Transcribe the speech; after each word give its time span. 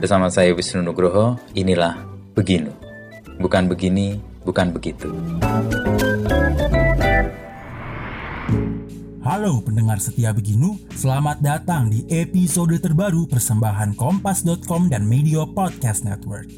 Bersama 0.00 0.32
saya 0.32 0.56
Wisnu 0.56 0.80
Nugroho, 0.80 1.36
inilah 1.52 1.92
Beginu. 2.32 2.72
Bukan 3.36 3.68
begini, 3.68 4.16
bukan 4.48 4.72
begitu. 4.72 5.12
Halo 9.20 9.60
pendengar 9.60 10.00
setia 10.00 10.32
Beginu, 10.32 10.80
selamat 10.96 11.44
datang 11.44 11.92
di 11.92 12.08
episode 12.08 12.80
terbaru 12.80 13.28
persembahan 13.28 13.92
Kompas.com 13.92 14.88
dan 14.88 15.04
Media 15.04 15.44
Podcast 15.44 16.08
Network. 16.08 16.48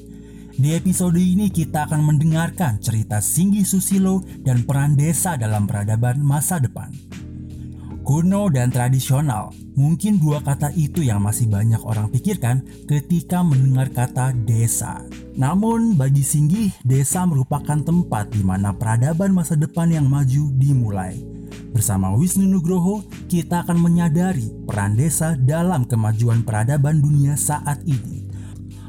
Di 0.54 0.78
episode 0.78 1.18
ini 1.18 1.50
kita 1.50 1.90
akan 1.90 2.14
mendengarkan 2.14 2.78
cerita 2.78 3.18
Singgi 3.18 3.66
Susilo 3.66 4.22
dan 4.38 4.62
peran 4.62 4.94
desa 4.94 5.34
dalam 5.34 5.66
peradaban 5.66 6.22
masa 6.22 6.62
depan. 6.62 6.94
Kuno 8.02 8.50
dan 8.50 8.74
tradisional, 8.74 9.54
mungkin 9.78 10.18
dua 10.18 10.42
kata 10.42 10.74
itu 10.74 11.06
yang 11.06 11.22
masih 11.22 11.46
banyak 11.46 11.78
orang 11.86 12.10
pikirkan 12.10 12.66
ketika 12.90 13.46
mendengar 13.46 13.94
kata 13.94 14.34
desa. 14.42 15.06
Namun 15.38 15.94
bagi 15.94 16.26
Singgih, 16.26 16.74
desa 16.82 17.22
merupakan 17.30 17.78
tempat 17.78 18.34
di 18.34 18.42
mana 18.42 18.74
peradaban 18.74 19.30
masa 19.30 19.54
depan 19.54 19.94
yang 19.94 20.10
maju 20.10 20.50
dimulai. 20.58 21.14
Bersama 21.70 22.10
Wisnu 22.18 22.42
Nugroho, 22.42 23.06
kita 23.30 23.62
akan 23.62 23.78
menyadari 23.78 24.50
peran 24.66 24.98
desa 24.98 25.38
dalam 25.38 25.86
kemajuan 25.86 26.42
peradaban 26.42 26.98
dunia 26.98 27.38
saat 27.38 27.86
ini. 27.86 28.26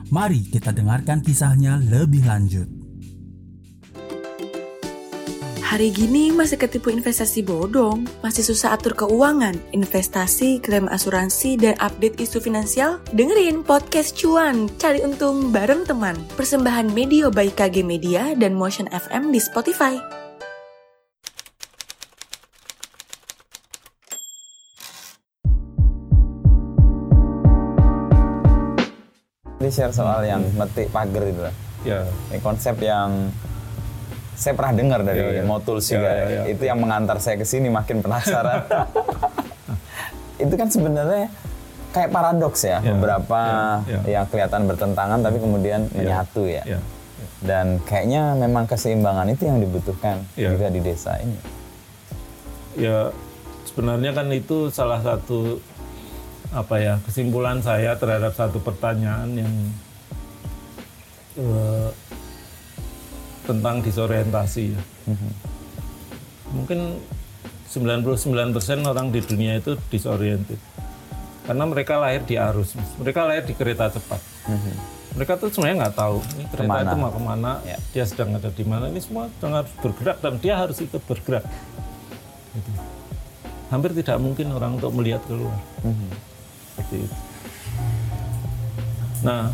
Mari 0.10 0.50
kita 0.50 0.74
dengarkan 0.74 1.22
kisahnya 1.22 1.78
lebih 1.78 2.26
lanjut. 2.26 2.83
Hari 5.74 5.90
gini 5.90 6.30
masih 6.30 6.62
ketipu 6.62 6.94
investasi 6.94 7.42
bodong, 7.42 8.06
masih 8.22 8.46
susah 8.46 8.78
atur 8.78 8.94
keuangan, 8.94 9.58
investasi, 9.74 10.62
klaim 10.62 10.86
asuransi, 10.86 11.58
dan 11.58 11.74
update 11.82 12.22
isu 12.22 12.38
finansial? 12.38 13.02
Dengerin 13.10 13.66
podcast 13.66 14.14
cuan, 14.14 14.70
cari 14.78 15.02
untung 15.02 15.50
bareng 15.50 15.82
teman. 15.90 16.14
Persembahan 16.38 16.94
Media 16.94 17.34
by 17.34 17.50
KG 17.50 17.82
Media 17.82 18.38
dan 18.38 18.54
Motion 18.54 18.86
FM 18.94 19.34
di 19.34 19.42
Spotify. 19.42 19.98
Dia 29.58 29.72
share 29.74 29.90
soal 29.90 30.22
yang 30.22 30.46
metik 30.54 30.94
pagar 30.94 31.26
itu 31.26 31.42
lah. 31.42 31.56
Ya, 31.82 32.06
Ini 32.30 32.38
konsep 32.46 32.78
yang 32.78 33.34
saya 34.36 34.54
pernah 34.54 34.74
dengar 34.74 35.00
dari 35.02 35.20
Ya, 35.20 35.30
ya. 35.40 35.44
Motul 35.44 35.78
Ya, 35.78 35.86
juga. 35.88 36.10
ya, 36.10 36.26
ya. 36.26 36.42
Itu 36.50 36.64
yang 36.64 36.80
mengantar 36.80 37.18
saya 37.18 37.36
ke 37.36 37.44
sini 37.44 37.68
makin 37.68 38.00
penasaran. 38.00 38.66
itu 40.44 40.54
kan 40.54 40.68
sebenarnya 40.68 41.30
kayak 41.92 42.10
paradoks 42.10 42.62
ya, 42.64 42.80
Ya, 42.80 42.92
beberapa 42.92 43.42
ya, 43.86 44.00
ya. 44.04 44.20
yang 44.20 44.26
kelihatan 44.26 44.66
bertentangan 44.66 45.20
tapi 45.20 45.38
kemudian 45.38 45.86
menyatu 45.92 46.46
ya. 46.46 46.64
ya. 46.66 46.80
Dan 47.40 47.78
kayaknya 47.84 48.34
memang 48.34 48.66
keseimbangan 48.66 49.28
itu 49.30 49.46
yang 49.46 49.60
dibutuhkan 49.60 50.24
Ya. 50.34 50.52
juga 50.52 50.68
di 50.68 50.80
desa 50.80 51.20
ini. 51.20 51.38
Ya, 52.74 53.14
sebenarnya 53.64 54.12
kan 54.12 54.28
itu 54.30 54.68
salah 54.70 55.00
satu 55.00 55.62
apa 56.50 56.78
ya 56.78 57.02
kesimpulan 57.04 57.60
saya 57.60 57.94
terhadap 57.94 58.34
satu 58.34 58.58
pertanyaan 58.58 59.30
yang 59.36 59.54
eh, 61.36 61.88
tentang 63.44 63.80
disorientasi 63.80 64.64
ya. 64.72 64.82
Mungkin 66.52 67.02
99% 67.68 68.06
orang 68.84 69.10
di 69.10 69.20
dunia 69.20 69.58
itu 69.58 69.74
disoriented. 69.90 70.60
Karena 71.44 71.66
mereka 71.66 72.00
lahir 72.00 72.24
di 72.24 72.38
arus, 72.38 72.72
mereka 72.96 73.26
lahir 73.26 73.44
di 73.44 73.52
kereta 73.52 73.90
cepat. 73.90 74.22
Mereka 75.14 75.38
tuh 75.38 75.52
sebenarnya 75.52 75.86
nggak 75.86 75.96
tahu 75.96 76.18
ini 76.34 76.44
kereta 76.50 76.66
Ke 76.66 76.72
mana? 76.72 76.90
itu 76.90 76.98
mau 76.98 77.12
ke 77.12 77.22
mana, 77.22 77.52
Ya. 77.62 77.78
dia 77.92 78.06
sedang 78.08 78.34
ada 78.34 78.50
di 78.50 78.64
mana. 78.64 78.88
Ini 78.88 78.98
semua 78.98 79.30
sedang 79.30 79.54
harus 79.60 79.74
bergerak 79.78 80.18
dan 80.22 80.34
dia 80.40 80.54
harus 80.56 80.78
ikut 80.80 81.02
bergerak. 81.04 81.44
Gitu. 82.54 82.72
Hampir 83.70 83.92
tidak 83.94 84.18
mungkin 84.18 84.54
orang 84.54 84.78
untuk 84.78 84.94
melihat 84.94 85.22
keluar. 85.26 85.58
Seperti 86.74 87.06
itu. 87.06 87.16
Nah, 89.22 89.50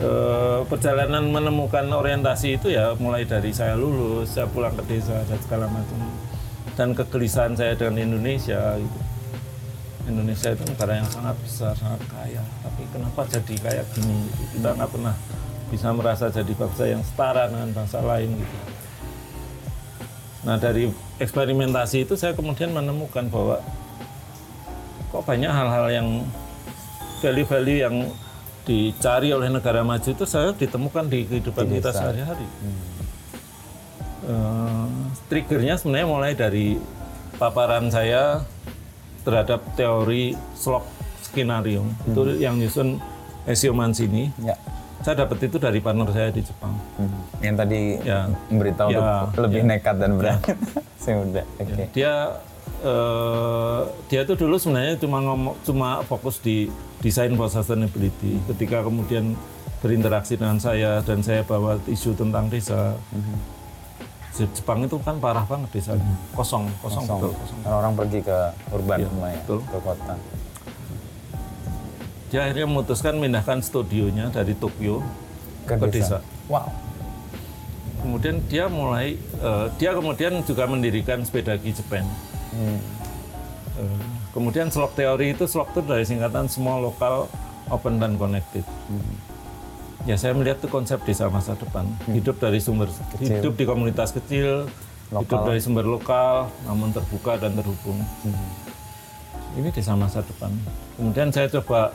eh, 0.00 0.60
perjalanan 0.70 1.28
menemukan 1.28 1.84
orientasi 1.90 2.56
itu 2.56 2.72
ya 2.72 2.96
mulai 2.96 3.28
dari 3.28 3.52
saya 3.52 3.76
lulus, 3.76 4.32
saya 4.32 4.48
pulang 4.48 4.72
ke 4.78 4.84
desa 4.88 5.20
dan 5.26 5.38
segala 5.42 5.66
macam. 5.68 5.98
Dan 6.72 6.96
kegelisahan 6.96 7.52
saya 7.52 7.76
dengan 7.76 8.00
Indonesia 8.00 8.80
gitu. 8.80 8.98
Indonesia 10.02 10.50
itu 10.50 10.64
negara 10.66 10.98
yang 10.98 11.08
sangat 11.12 11.36
besar, 11.44 11.72
sangat 11.76 12.00
kaya. 12.10 12.42
Tapi 12.64 12.82
kenapa 12.90 13.20
jadi 13.28 13.54
kayak 13.60 13.86
gini? 13.92 14.26
gitu. 14.32 14.42
Kita 14.58 14.70
nggak 14.74 14.90
pernah 14.90 15.14
bisa 15.72 15.88
merasa 15.92 16.28
jadi 16.28 16.52
bangsa 16.52 16.84
yang 16.84 17.02
setara 17.04 17.48
dengan 17.48 17.68
bangsa 17.72 17.98
lain 18.04 18.28
gitu. 18.36 18.56
Nah 20.42 20.58
dari 20.58 20.90
eksperimentasi 21.22 22.02
itu 22.02 22.18
saya 22.18 22.34
kemudian 22.34 22.74
menemukan 22.74 23.30
bahwa 23.30 23.62
kok 25.14 25.22
banyak 25.22 25.48
hal-hal 25.48 25.86
yang 25.92 26.08
value-value 27.22 27.78
yang 27.86 27.96
dicari 28.62 29.30
oleh 29.30 29.50
negara 29.50 29.82
maju 29.82 30.06
itu 30.06 30.22
saya 30.22 30.54
ditemukan 30.54 31.10
di 31.10 31.26
kehidupan 31.26 31.66
Di 31.66 31.82
kita 31.82 31.90
sehari-hari. 31.90 32.46
Eh, 34.22 34.86
triggernya 35.26 35.74
sebenarnya 35.74 36.06
mulai 36.06 36.32
dari 36.32 36.78
paparan 37.34 37.90
saya 37.90 38.46
terhadap 39.26 39.62
teori 39.74 40.38
slot 40.54 40.86
skenario 41.22 41.82
itu 42.06 42.22
yang 42.38 42.54
nyusun 42.54 43.02
Ezio 43.42 43.74
Mancini. 43.74 44.30
Ya. 44.38 44.54
Saya 45.02 45.26
dapat 45.26 45.50
itu 45.50 45.58
dari 45.58 45.82
partner 45.82 46.06
saya 46.14 46.30
di 46.30 46.38
Jepang. 46.38 46.78
Hmm. 46.94 47.18
Yang 47.42 47.54
tadi 47.58 47.80
Ya. 48.06 48.30
memberitahu 48.46 48.88
Ya, 48.94 49.26
lebih 49.34 49.60
ya. 49.62 49.66
nekat 49.66 49.96
dan 49.98 50.10
berani. 50.14 50.42
saya 51.02 51.16
udah. 51.26 51.44
Oke. 51.58 51.84
Dia 51.90 52.12
eh, 52.82 53.80
dia 54.10 54.26
itu 54.26 54.34
dulu 54.34 54.58
sebenarnya 54.58 54.98
cuma 54.98 55.22
ngomong 55.22 55.54
cuma 55.62 56.02
fokus 56.04 56.42
di 56.42 56.66
desain 57.00 57.32
for 57.34 57.46
sustainability. 57.48 58.38
Ketika 58.50 58.82
kemudian 58.82 59.38
berinteraksi 59.82 60.38
dengan 60.38 60.58
saya 60.58 61.02
dan 61.02 61.22
saya 61.22 61.42
bawa 61.42 61.78
isu 61.86 62.14
tentang 62.14 62.46
desa. 62.46 62.94
Jepang 64.32 64.80
itu 64.80 64.96
kan 65.04 65.20
parah 65.20 65.44
banget 65.44 65.68
desanya. 65.76 66.16
Kosong, 66.32 66.64
kosong, 66.80 67.04
Kosong. 67.04 67.18
betul, 67.20 67.32
kosong. 67.36 67.58
Karena 67.68 67.76
orang 67.84 67.92
pergi 68.00 68.18
ke 68.24 68.38
urban 68.72 68.96
Iya, 68.96 69.06
semua 69.12 69.28
ya, 69.28 69.38
betul. 69.44 69.58
ke 69.60 69.78
kota. 69.84 70.14
Dia 72.32 72.40
akhirnya 72.48 72.64
memutuskan 72.64 73.12
memindahkan 73.20 73.58
studionya 73.60 74.32
dari 74.32 74.56
Tokyo 74.56 75.04
Ke, 75.68 75.76
ke 75.76 75.86
desa. 75.92 76.24
Wow. 76.48 76.64
Kemudian 78.00 78.40
dia 78.48 78.72
mulai, 78.72 79.20
eh, 79.20 79.66
dia 79.76 79.92
kemudian 79.92 80.40
juga 80.48 80.64
mendirikan 80.64 81.20
Sepedagi 81.22 81.76
Japan. 81.76 82.08
Hmm. 82.52 82.80
Kemudian 84.32 84.72
slok 84.72 84.96
teori 84.96 85.36
itu 85.36 85.44
slok 85.44 85.76
itu 85.76 85.80
dari 85.84 86.04
singkatan 86.08 86.48
small, 86.48 86.80
lokal, 86.88 87.28
open 87.68 88.00
dan 88.00 88.16
connected. 88.16 88.64
Ya 90.08 90.18
saya 90.18 90.34
melihat 90.34 90.58
itu 90.58 90.68
konsep 90.72 90.98
desa 91.06 91.28
masa 91.30 91.54
depan. 91.54 91.86
Hidup 92.10 92.40
dari 92.42 92.58
sumber 92.58 92.90
Kecil. 93.14 93.38
hidup 93.38 93.54
di 93.54 93.64
komunitas 93.68 94.10
kecil, 94.10 94.66
hidup 95.12 95.28
Lokal. 95.30 95.52
dari 95.52 95.60
sumber 95.62 95.86
lokal, 95.86 96.50
namun 96.66 96.90
terbuka 96.90 97.38
dan 97.38 97.54
terhubung. 97.54 98.00
Ini 99.52 99.68
desa 99.70 99.94
masa 99.94 100.24
depan. 100.24 100.50
Kemudian 100.96 101.28
saya 101.30 101.46
coba 101.52 101.92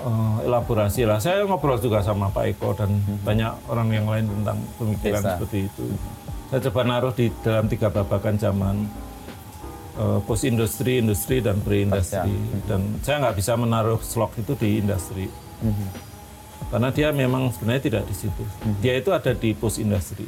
eh, 0.00 0.36
elaborasi 0.48 1.04
lah. 1.06 1.20
Saya 1.20 1.44
ngobrol 1.44 1.78
juga 1.78 2.00
sama 2.00 2.32
Pak 2.32 2.56
Eko 2.56 2.72
dan 2.72 2.98
banyak 3.22 3.52
orang 3.68 3.88
yang 3.92 4.08
lain 4.08 4.26
tentang 4.26 4.58
pemikiran 4.80 5.20
Desa. 5.22 5.30
seperti 5.36 5.58
itu. 5.68 5.84
Saya 6.50 6.60
coba 6.66 6.80
naruh 6.82 7.12
di 7.14 7.30
dalam 7.46 7.68
tiga 7.70 7.92
babakan 7.92 8.34
zaman 8.40 8.90
eh, 10.00 10.18
post 10.24 10.48
industri, 10.48 11.04
industri 11.04 11.44
dan 11.44 11.60
pre-industri. 11.60 12.32
Pasca. 12.32 12.64
Dan 12.64 12.80
saya 13.04 13.16
nggak 13.28 13.36
bisa 13.36 13.52
menaruh 13.60 14.00
slot 14.00 14.32
itu 14.40 14.56
di 14.56 14.80
industri. 14.80 15.28
Karena 16.70 16.88
dia 16.94 17.12
memang 17.12 17.52
sebenarnya 17.52 17.82
tidak 17.92 18.02
di 18.08 18.14
situ. 18.16 18.42
Dia 18.80 18.96
itu 18.96 19.12
ada 19.12 19.36
di 19.36 19.52
post 19.52 19.76
industri. 19.82 20.24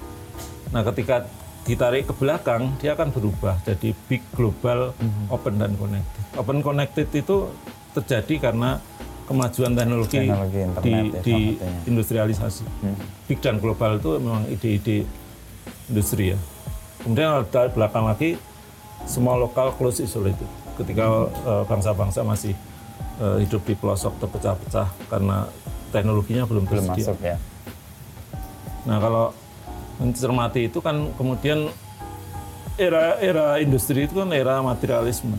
Nah, 0.75 0.83
ketika 0.83 1.25
ditarik 1.63 2.11
ke 2.11 2.15
belakang, 2.19 2.75
dia 2.83 2.99
akan 2.99 3.15
berubah 3.15 3.63
jadi 3.63 3.95
big 4.11 4.27
global 4.35 4.91
open 5.31 5.63
dan 5.63 5.79
connected. 5.79 6.23
Open 6.35 6.59
connected 6.61 7.09
itu 7.15 7.47
terjadi 7.95 8.51
karena 8.51 8.83
kemajuan 9.31 9.79
teknologi, 9.79 10.19
Teknologi 10.27 10.59
internet 10.59 10.83
di, 10.83 10.99
ya, 10.99 11.23
di 11.23 11.39
industrialisasi. 11.87 12.65
Big 13.31 13.39
dan 13.39 13.63
global 13.63 14.03
itu 14.03 14.19
memang 14.19 14.43
ide-ide 14.51 15.07
industri 15.87 16.35
ya. 16.35 16.39
Kemudian 17.07 17.47
kalau 17.47 17.71
belakang 17.71 18.05
lagi 18.11 18.35
semua 19.07 19.35
lokal 19.37 19.75
close 19.77 20.03
isolated. 20.03 20.49
Ketika 20.79 21.29
eh, 21.29 21.65
bangsa-bangsa 21.69 22.25
masih 22.25 22.55
eh, 23.21 23.37
hidup 23.45 23.63
di 23.67 23.75
pelosok 23.77 24.17
terpecah-pecah 24.23 24.89
karena 25.11 25.47
teknologinya 25.93 26.49
belum 26.49 26.65
Belum 26.65 26.85
tersedia. 26.89 27.13
masuk 27.13 27.19
ya. 27.21 27.37
Nah 28.89 28.99
kalau 28.99 29.27
mencermati 30.01 30.67
itu 30.67 30.81
kan 30.81 31.13
kemudian 31.15 31.69
era 32.81 33.21
era 33.21 33.61
industri 33.61 34.09
itu 34.09 34.17
kan 34.17 34.33
era 34.33 34.65
materialisme, 34.65 35.37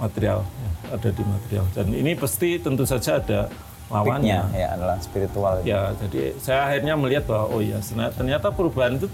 material 0.00 0.42
ya, 0.42 0.70
ada 0.96 1.08
di 1.12 1.22
material 1.22 1.66
dan 1.76 1.86
ini 1.92 2.16
pasti 2.16 2.56
tentu 2.56 2.88
saja 2.88 3.20
ada 3.20 3.52
lawannya. 3.92 4.40
Ya 4.56 4.74
adalah 4.74 4.98
spiritual. 4.98 5.62
Ya, 5.62 5.94
jadi 6.00 6.34
saya 6.42 6.66
akhirnya 6.66 6.98
melihat 6.98 7.28
bahwa 7.30 7.54
oh 7.54 7.60
ya 7.62 7.78
ternyata 8.10 8.50
perubahan 8.50 8.98
itu 8.98 9.06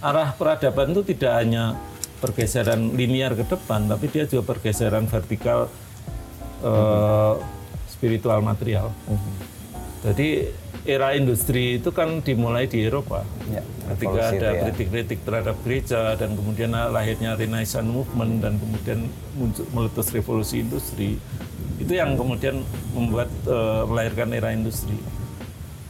arah 0.00 0.32
peradaban 0.32 0.94
itu 0.94 1.02
tidak 1.12 1.32
hanya 1.44 1.76
pergeseran 2.18 2.96
linear 2.96 3.36
ke 3.36 3.44
depan, 3.44 3.86
tapi 3.86 4.08
dia 4.08 4.24
juga 4.24 4.56
pergeseran 4.56 5.06
vertikal 5.06 5.68
eh, 6.64 7.34
spiritual 7.90 8.44
material. 8.44 8.92
Jadi 10.04 10.52
era 10.86 11.18
industri 11.18 11.82
itu 11.82 11.90
kan 11.90 12.22
dimulai 12.22 12.70
di 12.70 12.86
Eropa. 12.86 13.26
Ya, 13.50 13.62
Ketika 13.90 14.20
ada 14.30 14.48
ya. 14.54 14.60
kritik-kritik 14.62 15.18
terhadap 15.26 15.58
gereja 15.66 16.14
dan 16.14 16.38
kemudian 16.38 16.70
lahirnya 16.70 17.34
Renaissance 17.34 17.90
movement 17.90 18.38
dan 18.38 18.54
kemudian 18.62 19.10
muncul 19.34 19.66
meletus 19.74 20.14
revolusi 20.14 20.62
industri 20.62 21.18
itu 21.76 21.92
yang 21.92 22.14
kemudian 22.14 22.62
membuat 22.94 23.28
eh, 23.44 23.82
melahirkan 23.84 24.30
era 24.32 24.54
industri. 24.54 24.94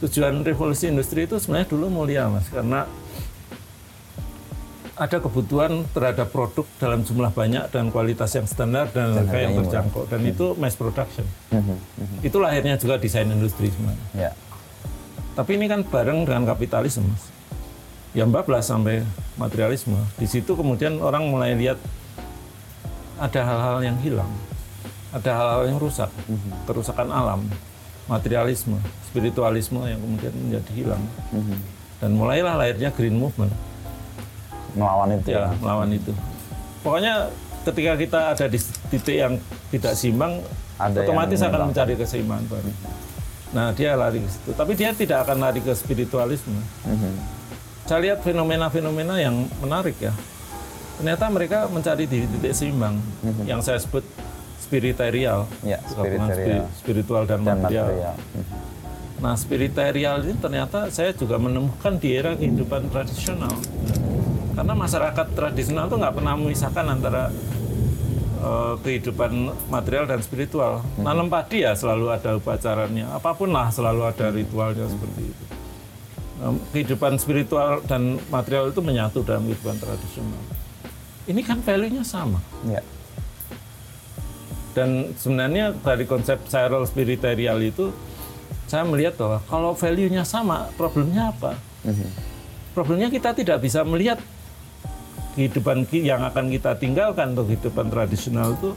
Tujuan 0.01 0.41
revolusi 0.45 0.89
industri 0.89 1.25
itu 1.25 1.37
sebenarnya 1.41 1.73
dulu 1.73 1.85
mulia 1.89 2.29
mas 2.29 2.49
karena 2.49 2.85
ada 4.97 5.17
kebutuhan 5.21 5.85
terhadap 5.93 6.33
produk 6.33 6.65
dalam 6.81 7.05
jumlah 7.05 7.29
banyak 7.29 7.69
dan 7.69 7.93
kualitas 7.93 8.33
yang 8.33 8.49
standar 8.49 8.89
dan 8.89 9.13
harga 9.13 9.37
yang 9.37 9.53
terjangkau 9.61 10.09
dan 10.09 10.21
itu 10.25 10.57
mass 10.57 10.73
production. 10.73 11.25
Mhm, 11.53 11.77
mhm. 11.77 12.17
Itu 12.25 12.41
lahirnya 12.41 12.81
juga 12.81 12.97
desain 12.97 13.29
industri 13.29 13.69
sebenarnya. 13.69 14.05
Ya. 14.17 14.31
Tapi 15.37 15.53
ini 15.53 15.69
kan 15.69 15.85
bareng 15.85 16.25
dengan 16.25 16.49
kapitalisme, 16.49 17.05
Mas. 17.05 17.29
Ya 18.17 18.25
bablas 18.25 18.65
sampai 18.65 19.05
materialisme. 19.37 20.01
Di 20.17 20.25
situ 20.25 20.57
kemudian 20.57 20.97
orang 20.97 21.29
mulai 21.29 21.53
lihat 21.53 21.77
ada 23.21 23.41
hal-hal 23.45 23.77
yang 23.85 23.97
hilang, 24.01 24.33
ada 25.13 25.29
hal-hal 25.37 25.63
yang 25.69 25.77
rusak, 25.77 26.09
kerusakan 26.65 27.13
alam, 27.13 27.45
materialisme, 28.09 28.81
spiritualisme 29.05 29.77
yang 29.85 30.01
kemudian 30.01 30.33
menjadi 30.33 30.71
hilang. 30.73 31.03
Dan 32.01 32.17
mulailah 32.17 32.57
lahirnya 32.57 32.89
Green 32.93 33.17
Movement, 33.17 33.53
Melawan 34.77 35.09
itu 35.11 35.27
ya 35.27 35.41
ya. 35.41 35.47
melawan 35.57 35.89
itu. 35.89 36.11
Pokoknya 36.79 37.13
ketika 37.63 37.93
kita 37.97 38.19
ada 38.31 38.45
di 38.45 38.59
titik 38.87 39.17
yang 39.17 39.33
tidak 39.67 39.93
seimbang, 39.93 40.39
Ada 40.77 41.03
otomatis 41.03 41.35
akan 41.35 41.43
menyeimbang. 41.43 41.67
mencari 41.67 41.93
keseimbangan 41.97 42.45
baru. 42.47 42.71
Nah 43.47 43.67
dia 43.73 43.91
lari 43.93 44.19
ke 44.19 44.29
situ, 44.29 44.49
tapi 44.53 44.71
dia 44.73 44.93
tidak 44.93 45.25
akan 45.25 45.37
lari 45.41 45.59
ke 45.59 45.73
spiritualisme. 45.73 46.55
Mhm. 46.83 47.11
Saya 47.83 47.99
lihat 48.03 48.19
fenomena-fenomena 48.21 49.17
yang 49.17 49.33
menarik 49.57 49.95
ya. 49.97 50.11
Ternyata 50.95 51.25
mereka 51.27 51.65
mencari 51.65 52.03
di 52.03 52.25
titik 52.25 52.53
seimbang 52.53 52.99
yang 53.43 53.59
saya 53.59 53.77
sebut 53.77 54.03
spiritual, 54.57 55.47
Ya, 55.61 55.79
spiritual. 55.81 56.27
spi- 56.29 56.67
spiritual 56.75 57.23
dan, 57.23 57.39
Dan 57.41 57.57
material. 57.57 57.85
material. 57.87 58.15
Mhm. 58.35 58.45
Nah, 59.17 59.33
spiritual 59.33 59.95
ini 60.21 60.35
ternyata 60.35 60.79
saya 60.89 61.09
juga 61.09 61.37
menemukan 61.37 61.95
di 61.95 62.13
era 62.13 62.31
kehidupan 62.31 62.91
tradisional. 62.91 63.49
Karena 64.57 64.73
masyarakat 64.73 65.27
tradisional 65.37 65.85
tuh 65.85 66.01
nggak 66.01 66.17
pernah 66.17 66.33
memisahkan 66.33 66.85
antara 66.89 67.29
eh, 68.41 68.73
kehidupan 68.81 69.53
material 69.69 70.09
dan 70.09 70.25
spiritual. 70.25 70.81
Nanam 70.97 71.29
padi 71.29 71.61
ya 71.61 71.77
selalu 71.77 72.09
ada 72.09 72.41
upacaranya, 72.41 73.13
apa 73.13 73.37
pun 73.37 73.53
lah 73.53 73.69
selalu 73.69 74.09
ada 74.09 74.33
ritualnya 74.33 74.89
seperti 74.89 75.21
itu. 75.29 75.43
Nah, 76.41 76.53
kehidupan 76.73 77.21
spiritual 77.21 77.85
dan 77.85 78.17
material 78.33 78.73
itu 78.73 78.81
menyatu 78.81 79.21
dalam 79.21 79.45
kehidupan 79.45 79.77
tradisional. 79.77 80.41
Ini 81.29 81.41
kan 81.45 81.61
value-nya 81.61 82.01
sama. 82.01 82.41
Ya. 82.65 82.81
Dan 84.73 85.13
sebenarnya 85.17 85.73
dari 85.81 86.05
konsep 86.05 86.37
spiral 86.45 86.85
spiritual 86.85 87.61
itu 87.61 87.89
saya 88.69 88.85
melihat 88.85 89.17
bahwa 89.21 89.37
kalau 89.49 89.71
value-nya 89.73 90.25
sama, 90.25 90.69
problemnya 90.77 91.29
apa? 91.29 91.57
Mhm. 91.85 92.09
Problemnya 92.77 93.09
kita 93.09 93.33
tidak 93.33 93.57
bisa 93.65 93.81
melihat 93.81 94.21
kehidupan 95.37 95.85
yang 95.93 96.25
akan 96.25 96.49
kita 96.49 96.73
tinggalkan 96.81 97.37
untuk 97.37 97.53
kehidupan 97.53 97.93
tradisional 97.93 98.57
itu 98.57 98.73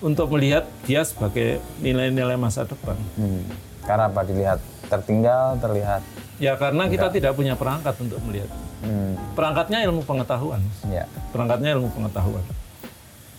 untuk 0.00 0.32
melihat 0.32 0.64
dia 0.88 1.04
sebagai 1.04 1.60
nilai-nilai 1.84 2.40
masa 2.40 2.64
depan. 2.64 2.96
Mhm. 3.20 3.44
Karena 3.84 4.08
apa 4.08 4.24
dilihat 4.24 4.58
tertinggal, 4.88 5.60
terlihat. 5.60 6.00
Ya 6.40 6.56
karena 6.56 6.88
kita 6.88 7.12
tidak 7.12 7.32
punya 7.36 7.52
perangkat 7.52 7.96
untuk 8.00 8.20
melihat. 8.24 8.50
Hmm. 8.84 9.16
Perangkatnya 9.32 9.88
ilmu 9.88 10.04
pengetahuan. 10.04 10.60
Ya. 10.92 11.08
Perangkatnya 11.32 11.72
ilmu 11.80 11.88
pengetahuan. 11.96 12.44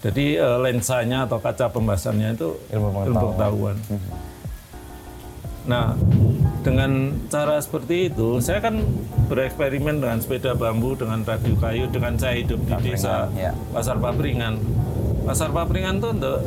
Jadi 0.02 0.38
eh, 0.38 0.58
lensanya 0.62 1.26
atau 1.30 1.38
kaca 1.42 1.70
pembahasannya 1.70 2.38
itu 2.38 2.58
Ilmu 2.74 2.90
pengetahuan. 2.94 3.18
pengetahuan. 3.34 3.76
Nah, 5.68 6.00
dengan 6.64 7.12
cara 7.28 7.60
seperti 7.60 8.08
itu, 8.08 8.40
saya 8.40 8.64
kan 8.64 8.80
bereksperimen 9.28 10.00
dengan 10.00 10.24
sepeda 10.24 10.56
bambu, 10.56 10.96
dengan 10.96 11.28
radio 11.28 11.54
kayu, 11.60 11.92
dengan 11.92 12.16
saya 12.16 12.40
hidup 12.40 12.64
di 12.64 12.72
Papringan, 12.72 12.96
desa 12.96 13.16
ya. 13.36 13.52
Pasar 13.76 14.00
Papringan. 14.00 14.56
Pasar 15.28 15.52
Papringan 15.52 16.00
itu 16.00 16.08
untuk 16.16 16.40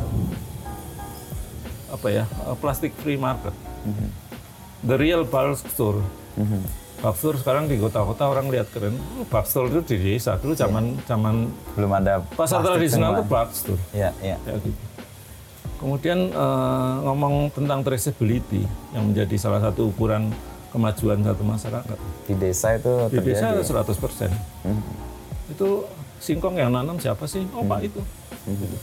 apa 1.93 2.07
ya? 2.09 2.25
eh, 2.25 2.57
Plastic 2.57 2.97
free 2.97 3.21
market. 3.21 3.53
The 4.81 4.97
real 4.97 5.21
bulk 5.21 5.61
store. 5.69 6.01
Mhm. 6.41 6.65
Bulk 7.01 7.17
store 7.17 7.37
sekarang 7.37 7.69
di 7.69 7.77
kota-kota 7.77 8.25
orang 8.25 8.49
lihat 8.49 8.73
keren. 8.73 8.97
Oh, 9.21 9.25
bulk 9.29 9.45
store 9.45 9.69
itu 9.69 9.81
di 9.85 10.17
desa 10.17 10.41
dulu 10.41 10.57
zaman 10.57 10.97
zaman 11.05 11.45
Belum 11.77 11.93
ada 11.93 12.25
pasar 12.33 12.65
plastik 12.65 12.73
tradisional 12.73 13.21
itu 13.21 13.23
bulk 13.29 13.49
store. 13.53 13.81
Ya, 13.93 14.09
ya. 14.25 14.37
Ya, 14.49 14.53
gitu. 14.57 14.73
Kemudian 15.81 16.29
eh, 16.29 16.93
ngomong 17.01 17.49
tentang 17.57 17.81
traceability 17.81 18.65
yang 18.93 19.09
menjadi 19.09 19.35
salah 19.37 19.61
satu 19.65 19.89
ukuran 19.89 20.29
kemajuan 20.71 21.19
satu 21.25 21.43
masyarakat. 21.43 21.97
Di 22.29 22.33
desa 22.37 22.77
itu 22.77 22.93
Di 23.11 23.19
desa 23.19 23.57
terjadi. 23.57 24.29
100%. 24.29 24.31
Mhm. 24.65 24.93
Itu 25.57 25.69
singkong 26.21 26.55
yang 26.61 26.71
nanam 26.71 27.01
siapa 27.01 27.25
sih? 27.25 27.43
Oh 27.57 27.65
Pak 27.65 27.81
itu. 27.81 27.99
Gitu. 28.45 28.77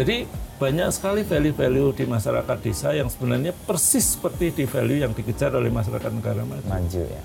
Jadi 0.00 0.16
banyak 0.56 0.88
sekali 0.94 1.26
value-value 1.26 1.90
di 1.92 2.04
masyarakat 2.06 2.56
desa 2.62 2.94
yang 2.94 3.10
sebenarnya 3.10 3.52
persis 3.66 4.16
seperti 4.16 4.54
di 4.54 4.64
value 4.64 5.02
yang 5.02 5.12
dikejar 5.12 5.52
oleh 5.56 5.68
masyarakat 5.68 6.10
negara 6.14 6.46
maju. 6.46 6.64
Maju 6.68 7.02
ya. 7.04 7.22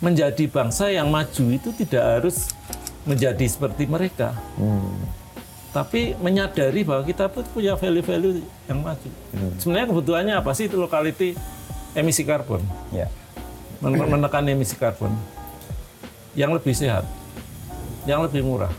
Menjadi 0.00 0.44
bangsa 0.46 0.92
yang 0.92 1.08
maju 1.10 1.44
itu 1.50 1.72
tidak 1.72 2.04
harus 2.04 2.52
menjadi 3.04 3.46
seperti 3.48 3.88
mereka. 3.90 4.38
Hmm. 4.54 5.25
Tapi 5.76 6.16
menyadari 6.16 6.80
bahwa 6.88 7.04
kita 7.04 7.28
pun 7.28 7.44
punya 7.52 7.76
value-value 7.76 8.40
yang 8.64 8.80
maju. 8.80 9.10
Sebenarnya 9.60 9.92
kebutuhannya 9.92 10.34
apa 10.40 10.56
sih 10.56 10.72
itu 10.72 10.80
locality 10.80 11.36
emisi 11.92 12.24
karbon, 12.24 12.64
Ya. 12.88 13.12
Men- 13.84 14.08
menekan 14.08 14.48
emisi 14.48 14.72
karbon 14.72 15.12
yang 16.32 16.56
lebih 16.56 16.72
sehat, 16.72 17.04
yang 18.08 18.24
lebih 18.24 18.40
murah, 18.40 18.72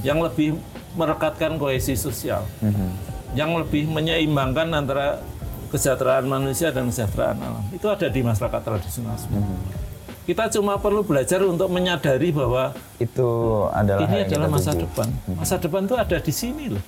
yang 0.00 0.24
lebih 0.24 0.56
merekatkan 0.96 1.60
kohesi 1.60 2.00
sosial, 2.00 2.40
Mhm. 2.64 2.88
yang 3.36 3.52
lebih 3.52 3.84
menyeimbangkan 3.84 4.72
antara 4.72 5.20
kesejahteraan 5.68 6.24
manusia 6.24 6.72
dan 6.72 6.88
kesejahteraan 6.88 7.36
alam. 7.44 7.64
Itu 7.76 7.92
ada 7.92 8.08
di 8.08 8.24
masyarakat 8.24 8.60
tradisional. 8.64 9.20
sebenarnya. 9.20 9.87
Kita 10.28 10.44
cuma 10.52 10.76
perlu 10.76 11.00
belajar 11.00 11.40
untuk 11.40 11.72
menyadari 11.72 12.28
bahwa 12.28 12.76
Itu 13.00 13.28
adalah 13.72 14.04
ini 14.04 14.28
adalah 14.28 14.48
masa 14.52 14.70
tuju. 14.70 14.84
depan. 14.84 15.08
Masa 15.32 15.54
depan 15.56 15.80
itu 15.82 15.94
ada 15.96 16.16
di 16.20 16.28
sini 16.30 16.64
loh. 16.68 16.84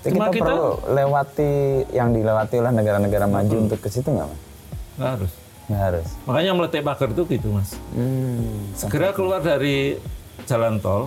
Jadi 0.00 0.16
Cuma 0.16 0.26
kita, 0.26 0.34
kita- 0.34 0.48
perlu 0.48 0.68
lewati 0.90 1.52
yang 1.92 2.10
dilewati 2.10 2.54
oleh 2.58 2.72
negara-negara 2.72 3.28
maju 3.28 3.56
untuk 3.60 3.78
ke 3.78 3.92
situ 3.92 4.08
nggak, 4.08 4.24
Mas? 4.24 4.40
Nggak 4.92 5.10
harus. 5.12 5.32
Nggak 5.62 5.82
harus. 5.84 6.06
Makanya 6.24 6.52
meletek 6.56 6.82
pagar 6.82 7.08
itu 7.08 7.22
gitu 7.28 7.48
mas. 7.52 7.70
Hmm. 7.92 8.72
Segera 8.74 9.12
keluar 9.12 9.38
dari 9.38 9.94
jalan 10.42 10.80
tol, 10.80 11.06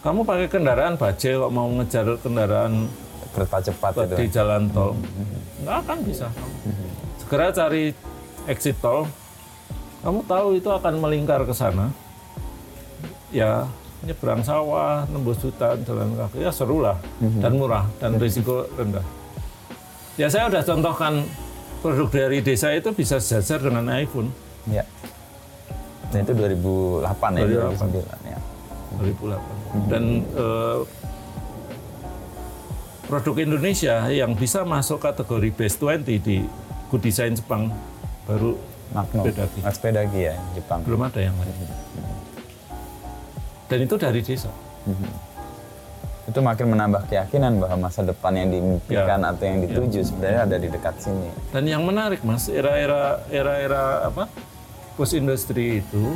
kamu 0.00 0.22
pakai 0.22 0.46
kendaraan 0.48 0.94
baje 0.96 1.34
kok 1.34 1.50
mau 1.50 1.68
ngejar 1.68 2.06
kendaraan 2.16 2.88
Kereta 3.30 3.58
cepat 3.60 3.92
itu. 4.00 4.16
di 4.16 4.26
jalan 4.26 4.62
tol, 4.70 4.96
nggak 5.60 5.76
akan 5.82 5.98
bisa. 6.02 6.26
Segera 7.20 7.52
cari 7.52 7.92
exit 8.46 8.80
tol, 8.80 9.04
kamu 10.00 10.20
tahu 10.24 10.48
itu 10.56 10.68
akan 10.72 10.94
melingkar 11.00 11.44
ke 11.44 11.52
sana. 11.52 11.92
Ya 13.30 13.68
nyebrang 14.00 14.40
sawah, 14.40 15.04
nembus 15.12 15.44
hutan, 15.44 15.84
jalan 15.84 16.16
kaki, 16.16 16.40
ya 16.40 16.50
seru 16.50 16.80
lah 16.80 16.96
dan 17.20 17.52
murah 17.60 17.84
dan 18.00 18.16
risiko 18.16 18.64
rendah. 18.74 19.04
Ya 20.16 20.32
saya 20.32 20.48
udah 20.48 20.64
contohkan 20.64 21.28
produk 21.84 22.08
dari 22.08 22.40
desa 22.40 22.72
itu 22.72 22.92
bisa 22.96 23.20
sejajar 23.20 23.60
dengan 23.60 23.88
iPhone. 23.92 24.32
Ya. 24.68 24.88
Dan 26.10 26.26
itu 26.26 26.32
2008 26.32 27.38
ya, 27.38 27.44
2008. 27.70 27.92
2009 27.92 28.32
ya. 28.32 28.38
2008 28.98 29.86
dan 29.86 30.04
eh, 30.34 30.78
produk 33.06 33.36
Indonesia 33.38 34.06
yang 34.10 34.34
bisa 34.34 34.66
masuk 34.66 35.02
kategori 35.02 35.50
best 35.54 35.78
20 35.78 36.06
di 36.22 36.42
Good 36.90 37.02
Design 37.02 37.32
Jepang 37.38 37.70
baru 38.26 38.58
Magno. 38.90 39.22
Sepedagi. 39.22 39.58
Ah, 39.62 39.72
Sepedagi 39.72 40.20
ya, 40.20 40.34
Jepang. 40.52 40.80
belum 40.82 41.00
ada 41.02 41.20
yang 41.20 41.36
lain 41.36 41.54
dan 43.66 43.78
itu 43.80 43.94
dari 43.94 44.18
desa 44.18 44.50
itu 46.26 46.38
makin 46.38 46.66
menambah 46.70 47.06
keyakinan 47.06 47.58
bahwa 47.58 47.86
masa 47.86 48.02
depan 48.02 48.30
yang 48.32 48.50
dimimpikan 48.50 49.18
atau 49.20 49.42
yang 49.42 49.58
dituju 49.62 50.02
sebenarnya 50.04 50.40
ada 50.46 50.56
di 50.58 50.68
dekat 50.68 50.94
sini. 51.00 51.26
Dan 51.50 51.66
yang 51.66 51.82
menarik 51.82 52.22
mas, 52.22 52.46
era-era 52.46 53.18
era-era 53.26 54.06
apa 54.06 54.30
post 54.94 55.14
industri 55.14 55.82
itu 55.82 56.14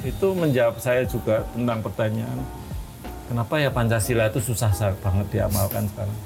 itu 0.00 0.26
menjawab 0.32 0.76
saya 0.76 1.04
juga 1.04 1.48
tentang 1.52 1.80
pertanyaan 1.80 2.44
kenapa 3.24 3.56
ya 3.56 3.68
Pancasila 3.68 4.28
itu 4.28 4.40
susah 4.42 4.68
sa- 4.72 4.96
banget 5.00 5.32
diamalkan 5.32 5.88
sekarang. 5.88 6.18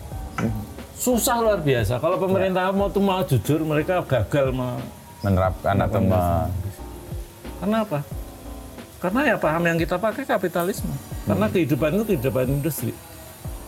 Susah 0.95 1.39
luar 1.39 1.63
biasa. 1.63 1.99
Kalau 1.99 2.19
pemerintah 2.19 2.71
mau 2.71 2.91
tuh 2.91 3.03
mau 3.03 3.23
jujur 3.23 3.63
mereka 3.63 4.03
gagal 4.03 4.51
me- 4.51 4.83
Menerapkan 5.21 5.75
atau 5.79 5.99
me- 5.99 6.51
Karena 7.59 7.79
apa? 7.83 8.01
Karena 8.99 9.21
ya 9.25 9.37
paham 9.39 9.63
yang 9.63 9.79
kita 9.79 9.95
pakai 9.95 10.23
kapitalisme. 10.23 10.91
Karena 11.27 11.47
kehidupan 11.47 11.95
itu 11.95 12.05
kehidupan 12.07 12.47
industri. 12.49 12.95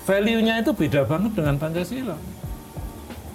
Value-nya 0.03 0.59
itu 0.59 0.73
beda 0.73 1.05
banget 1.05 1.35
dengan 1.35 1.55
Pancasila. 1.55 2.17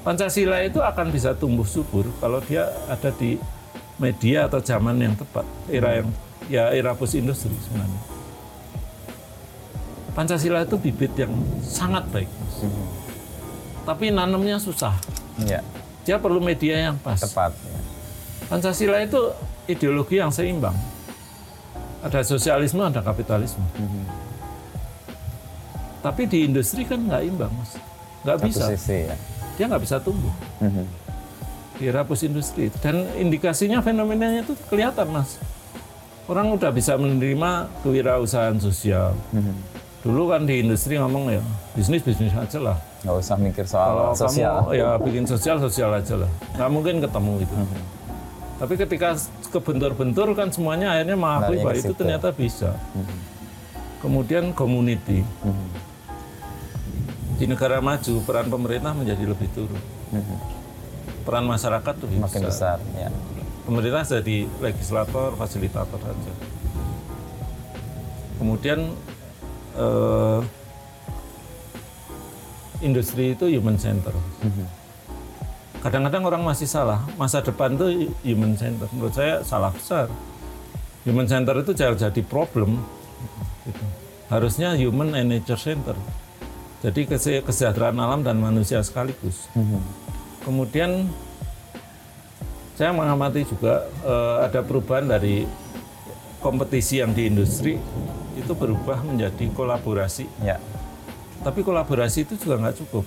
Pancasila 0.01 0.61
itu 0.61 0.79
akan 0.79 1.07
bisa 1.09 1.33
tumbuh 1.33 1.65
subur 1.65 2.05
kalau 2.19 2.37
dia 2.39 2.67
ada 2.85 3.09
di 3.09 3.39
media 3.95 4.45
atau 4.45 4.59
zaman 4.59 4.99
yang 4.99 5.15
tepat, 5.15 5.47
era 5.65 5.97
yang 5.97 6.09
ya 6.45 6.69
era 6.69 6.93
post 6.93 7.15
industri 7.15 7.55
sebenarnya. 7.57 8.01
Pancasila 10.11 10.63
itu 10.63 10.75
bibit 10.77 11.11
yang 11.15 11.31
sangat 11.59 12.07
baik, 12.07 12.29
Mas. 12.29 12.55
tapi 13.83 14.11
nanamnya 14.11 14.55
susah. 14.55 14.95
ya, 15.41 15.59
Dia 16.03 16.15
perlu 16.15 16.39
media 16.39 16.87
yang 16.87 16.95
pas. 16.95 17.19
tepat. 17.19 17.51
ya. 17.51 17.75
Pancasila 18.45 19.01
itu 19.01 19.19
ideologi 19.65 20.21
yang 20.21 20.29
seimbang. 20.29 20.75
Ada 22.05 22.21
sosialisme, 22.21 22.85
ada 22.85 23.01
kapitalisme. 23.01 23.65
Tapi 26.05 26.29
di 26.29 26.45
industri 26.45 26.85
kan 26.85 27.01
nggak 27.01 27.23
imbang, 27.25 27.49
mas. 27.49 27.81
Nggak 28.21 28.37
Satu 28.37 28.45
bisa. 28.45 28.63
sisi 28.77 28.97
ya. 29.09 29.15
Dia 29.57 29.65
nggak 29.65 29.81
bisa 29.81 29.97
tumbuh. 29.97 30.33
Mhm. 30.61 30.85
Di 31.75 31.83
era 31.89 32.05
post 32.05 32.21
industri. 32.21 32.69
Dan 32.77 33.09
indikasinya 33.17 33.81
fenomenanya 33.81 34.45
itu 34.45 34.53
kelihatan, 34.69 35.09
mas. 35.09 35.41
Orang 36.29 36.53
udah 36.53 36.69
bisa 36.69 36.93
menerima 36.93 37.69
kewirausahaan 37.81 38.57
sosial. 38.61 39.17
Mhm. 39.33 39.53
Dulu 40.05 40.29
kan 40.29 40.45
di 40.45 40.61
industri 40.61 41.01
ngomong 41.01 41.33
ya 41.33 41.41
bisnis 41.73 42.05
bisnis 42.05 42.29
aja 42.37 42.61
lah. 42.61 42.77
Nggak 43.01 43.15
usah 43.25 43.35
mikir 43.41 43.65
soal 43.65 43.89
Kalau 43.89 44.13
sosial. 44.13 44.53
kamu 44.61 44.77
ya 44.77 44.89
bikin 45.01 45.25
sosial 45.25 45.57
sosial 45.57 45.89
aja 45.89 46.13
lah. 46.21 46.29
Nggak 46.53 46.69
mungkin 46.69 46.95
ketemu 47.01 47.33
itu. 47.41 47.55
Mhm. 47.57 47.79
Tapi 48.55 48.73
ketika 48.79 49.19
kebentur-bentur 49.51 50.31
kan 50.31 50.47
semuanya 50.47 50.95
akhirnya 50.95 51.17
mengakui 51.19 51.59
bahwa 51.59 51.75
itu 51.75 51.91
ternyata 51.91 52.31
bisa. 52.31 52.71
Mhm. 52.95 53.17
Kemudian 53.99 54.43
community. 54.55 55.27
Mhm. 55.43 55.67
Di 57.35 57.45
negara 57.51 57.83
maju 57.83 58.13
peran 58.23 58.47
pemerintah 58.47 58.95
menjadi 58.95 59.27
lebih 59.27 59.51
turun. 59.51 59.83
Mhm. 60.15 60.37
Peran 61.27 61.43
masyarakat 61.43 61.95
lebih 62.07 62.17
Makin 62.23 62.41
besar. 62.47 62.79
besar. 62.79 62.95
Ya. 62.95 63.11
Pemerintah 63.67 64.07
jadi 64.07 64.47
legislator, 64.61 65.35
fasilitator 65.35 65.99
saja. 65.99 66.33
Kemudian 68.39 68.93
eh, 69.75 70.39
industri 72.79 73.35
itu 73.35 73.51
human 73.51 73.75
center. 73.75 74.15
Mhm. 74.43 74.84
Kadang-kadang 75.85 76.25
orang 76.25 76.41
masih 76.41 76.65
salah. 76.65 77.05
Masa 77.13 77.45
depan 77.45 77.77
itu 77.77 78.09
human 78.25 78.57
center. 78.57 78.89
Menurut 78.89 79.13
saya 79.13 79.45
salah 79.45 79.69
besar. 79.69 80.09
Human 81.05 81.29
center 81.29 81.53
itu 81.61 81.77
jangan 81.77 82.09
jadi 82.09 82.21
problem. 82.25 82.81
Gitu. 83.69 83.85
Harusnya 84.25 84.73
human 84.73 85.13
and 85.13 85.29
nature 85.29 85.61
center. 85.61 85.93
Jadi 86.81 87.05
kese- 87.05 87.45
kesejahteraan 87.45 88.01
alam 88.01 88.25
dan 88.25 88.41
manusia 88.41 88.81
sekaligus. 88.81 89.45
Mhm. 89.53 89.77
Kemudian 90.41 91.05
saya 92.73 92.89
mengamati 92.89 93.45
juga 93.45 93.85
eh, 94.01 94.37
ada 94.49 94.65
perubahan 94.65 95.05
dari 95.05 95.45
kompetisi 96.41 96.97
yang 96.97 97.13
di 97.13 97.29
industri 97.29 97.77
itu 98.33 98.53
berubah 98.57 99.05
menjadi 99.05 99.53
kolaborasi. 99.53 100.25
Ya. 100.41 100.57
Tapi 101.45 101.61
kolaborasi 101.61 102.25
itu 102.25 102.41
juga 102.41 102.57
nggak 102.57 102.81
cukup. 102.81 103.05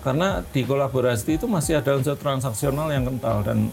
Karena 0.00 0.40
di 0.40 0.64
kolaborasi 0.64 1.36
itu 1.36 1.44
masih 1.44 1.76
ada 1.76 1.92
unsur 1.92 2.16
transaksional 2.16 2.88
yang 2.88 3.04
kental 3.04 3.44
dan 3.44 3.68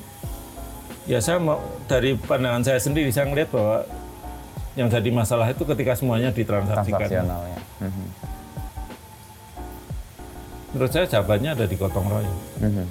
ya 1.08 1.24
saya 1.24 1.40
mau 1.40 1.64
dari 1.88 2.20
pandangan 2.20 2.68
saya 2.68 2.80
sendiri 2.84 3.08
saya 3.16 3.32
melihat 3.32 3.56
bahwa 3.56 3.78
yang 4.76 4.92
jadi 4.92 5.10
masalah 5.10 5.48
itu 5.50 5.64
ketika 5.64 5.96
semuanya 5.96 6.30
ditransaksikan. 6.36 7.00
Transaksional 7.00 7.42
ya. 7.48 7.60
Mhm. 7.88 8.06
Menurut 10.76 10.92
saya 10.92 11.06
jawabannya 11.08 11.50
ada 11.56 11.66
di 11.66 11.76
gotong 11.80 12.06
royong. 12.12 12.40
Mhm. 12.60 12.86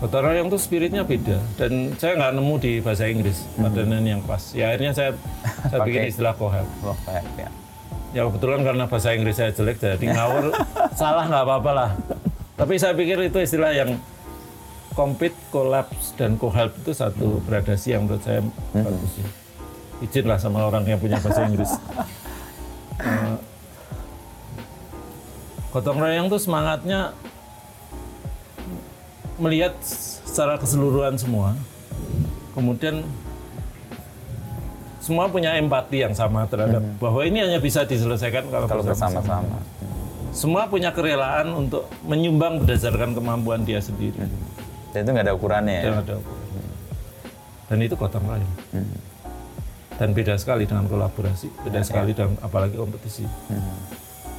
Gotong 0.00 0.22
royong 0.22 0.46
itu 0.48 0.58
spiritnya 0.58 1.02
beda 1.02 1.38
dan 1.58 1.92
saya 1.98 2.14
nggak 2.16 2.32
nemu 2.38 2.54
di 2.62 2.72
bahasa 2.78 3.04
Inggris 3.10 3.42
padanan 3.58 4.06
yang 4.06 4.22
pas. 4.22 4.54
Ya 4.54 4.70
akhirnya 4.70 4.94
saya 4.94 5.10
saya 5.68 5.78
Pakai. 5.82 5.86
bikin 5.90 6.02
istilah 6.08 6.34
kohel. 6.38 6.66
Kayak, 7.04 7.26
ya. 7.36 7.48
Ya 8.12 8.20
kebetulan 8.28 8.60
karena 8.62 8.84
bahasa 8.86 9.08
Inggris 9.12 9.36
saya 9.36 9.50
jelek 9.50 9.82
jadi 9.82 10.06
ngawur 10.14 10.54
salah 10.94 11.26
nggak 11.26 11.42
apa-apa 11.42 11.70
lah. 11.74 11.90
Tapi 12.52 12.74
saya 12.76 12.92
pikir 12.92 13.16
itu 13.22 13.38
istilah 13.40 13.72
yang 13.72 13.96
compete, 14.92 15.36
collapse, 15.48 16.12
dan 16.20 16.36
co-help 16.36 16.76
itu 16.84 16.92
satu 16.92 17.40
gradasi 17.48 17.96
yang 17.96 18.04
menurut 18.04 18.22
saya 18.22 18.44
bagus 18.76 19.12
ya. 19.16 19.28
Izin 20.02 20.26
lah 20.28 20.36
sama 20.36 20.66
orang 20.66 20.84
yang 20.84 21.00
punya 21.00 21.16
bahasa 21.20 21.48
Inggris. 21.48 21.72
Eh, 23.02 23.34
Gotong 25.72 25.98
royong 25.98 26.28
itu 26.30 26.38
semangatnya 26.38 27.16
melihat 29.40 29.74
secara 29.82 30.60
keseluruhan 30.60 31.16
semua. 31.18 31.56
Kemudian 32.52 33.02
semua 35.02 35.26
punya 35.32 35.56
empati 35.58 36.04
yang 36.04 36.14
sama 36.14 36.46
terhadap 36.46 36.84
bahwa 37.00 37.26
ini 37.26 37.42
hanya 37.42 37.58
bisa 37.58 37.82
diselesaikan 37.82 38.46
kalau, 38.52 38.70
Kalau 38.70 38.84
bersama-sama. 38.86 39.42
bersama-sama. 39.42 39.58
Semua 40.32 40.64
punya 40.64 40.96
kerelaan 40.96 41.52
untuk 41.52 41.84
menyumbang 42.08 42.64
berdasarkan 42.64 43.12
kemampuan 43.12 43.68
dia 43.68 43.84
sendiri. 43.84 44.16
Dan 44.96 45.04
itu 45.04 45.10
nggak 45.12 45.26
ada 45.28 45.34
ukurannya 45.36 45.76
ya. 45.76 45.84
Dan 45.84 45.94
ada 46.00 46.14
ukuran. 46.16 46.44
Dan 47.68 47.76
itu 47.84 47.94
gotong 47.96 48.24
royong. 48.24 48.54
Dan 50.00 50.08
beda 50.16 50.34
sekali 50.40 50.64
dengan 50.64 50.88
kolaborasi, 50.88 51.52
beda 51.68 51.84
sekali 51.84 52.16
dengan 52.16 52.40
apalagi 52.40 52.80
kompetisi. 52.80 53.28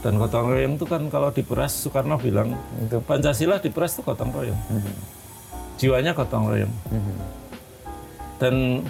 Dan 0.01 0.17
gotong 0.17 0.49
royong 0.49 0.75
itu 0.81 0.85
kan 0.89 1.01
kalau 1.07 1.29
diperas 1.29 1.71
Soekarno 1.77 2.19
bilang 2.19 2.57
Itu. 2.81 2.99
Pancasila 3.05 3.61
diperas 3.61 3.95
itu 3.95 4.01
gotong 4.01 4.33
royong. 4.33 4.59
Jiwanya 5.77 6.11
gotong 6.17 6.51
royong. 6.51 6.73
Dan 8.41 8.83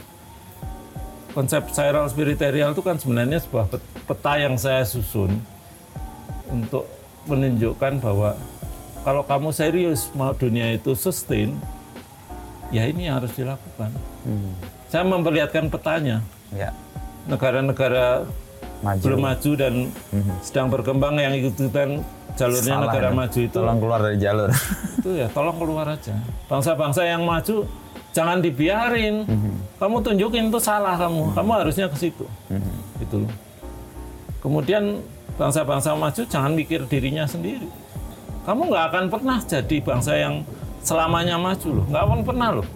konsep 1.36 1.68
spiral 1.70 2.08
spiritual 2.10 2.74
itu 2.74 2.82
kan 2.82 2.96
sebenarnya 2.98 3.44
sebuah 3.44 3.70
pet- 3.70 3.92
peta 4.08 4.34
yang 4.40 4.56
saya 4.58 4.82
susun 4.88 5.38
untuk 6.54 6.86
menunjukkan 7.26 7.98
bahwa 7.98 8.38
kalau 9.02 9.26
kamu 9.26 9.50
serius 9.50 10.14
mau 10.14 10.32
dunia 10.32 10.72
itu 10.72 10.94
sustain, 10.94 11.58
ya 12.70 12.86
ini 12.86 13.10
yang 13.10 13.20
harus 13.20 13.34
dilakukan. 13.34 13.90
Saya 14.88 15.04
memperlihatkan 15.04 15.68
petanya. 15.68 16.22
Ya. 16.54 16.70
Negara-negara 17.26 18.30
Maju. 18.84 19.00
belum 19.02 19.20
maju 19.24 19.52
dan 19.56 19.74
sedang 20.44 20.68
berkembang 20.70 21.16
yang 21.16 21.32
ikutan 21.34 22.04
jalurnya 22.36 22.76
Salah 22.76 22.84
negara 22.92 23.10
ya. 23.10 23.16
maju 23.16 23.40
itu 23.40 23.56
Tolong 23.56 23.80
keluar 23.80 24.00
dari 24.04 24.18
jalur. 24.20 24.50
itu 25.00 25.10
ya 25.18 25.28
tolong 25.32 25.58
keluar 25.58 25.86
aja. 25.88 26.14
Bangsa-bangsa 26.46 27.02
yang 27.04 27.24
maju 27.24 27.64
jangan 28.12 28.44
dibiarin. 28.44 29.24
Kamu 29.80 30.00
tunjukin 30.00 30.48
itu 30.48 30.60
salah 30.60 30.96
kamu. 30.96 31.32
Kamu 31.32 31.52
harusnya 31.56 31.88
ke 31.88 31.98
situ. 31.98 32.28
Gitu 33.00 33.24
loh. 33.24 33.32
Kemudian 34.40 35.00
bangsa-bangsa 35.36 35.94
maju 35.94 36.22
jangan 36.26 36.52
mikir 36.54 36.86
dirinya 36.86 37.26
sendiri. 37.26 37.68
Kamu 38.44 38.68
nggak 38.70 38.86
akan 38.92 39.04
pernah 39.08 39.40
jadi 39.40 39.78
bangsa 39.80 40.14
yang 40.20 40.44
selamanya 40.84 41.40
maju 41.40 41.82
loh. 41.82 41.86
Nggak 41.88 42.04
akan 42.04 42.20
pernah 42.24 42.50
loh. 42.60 42.68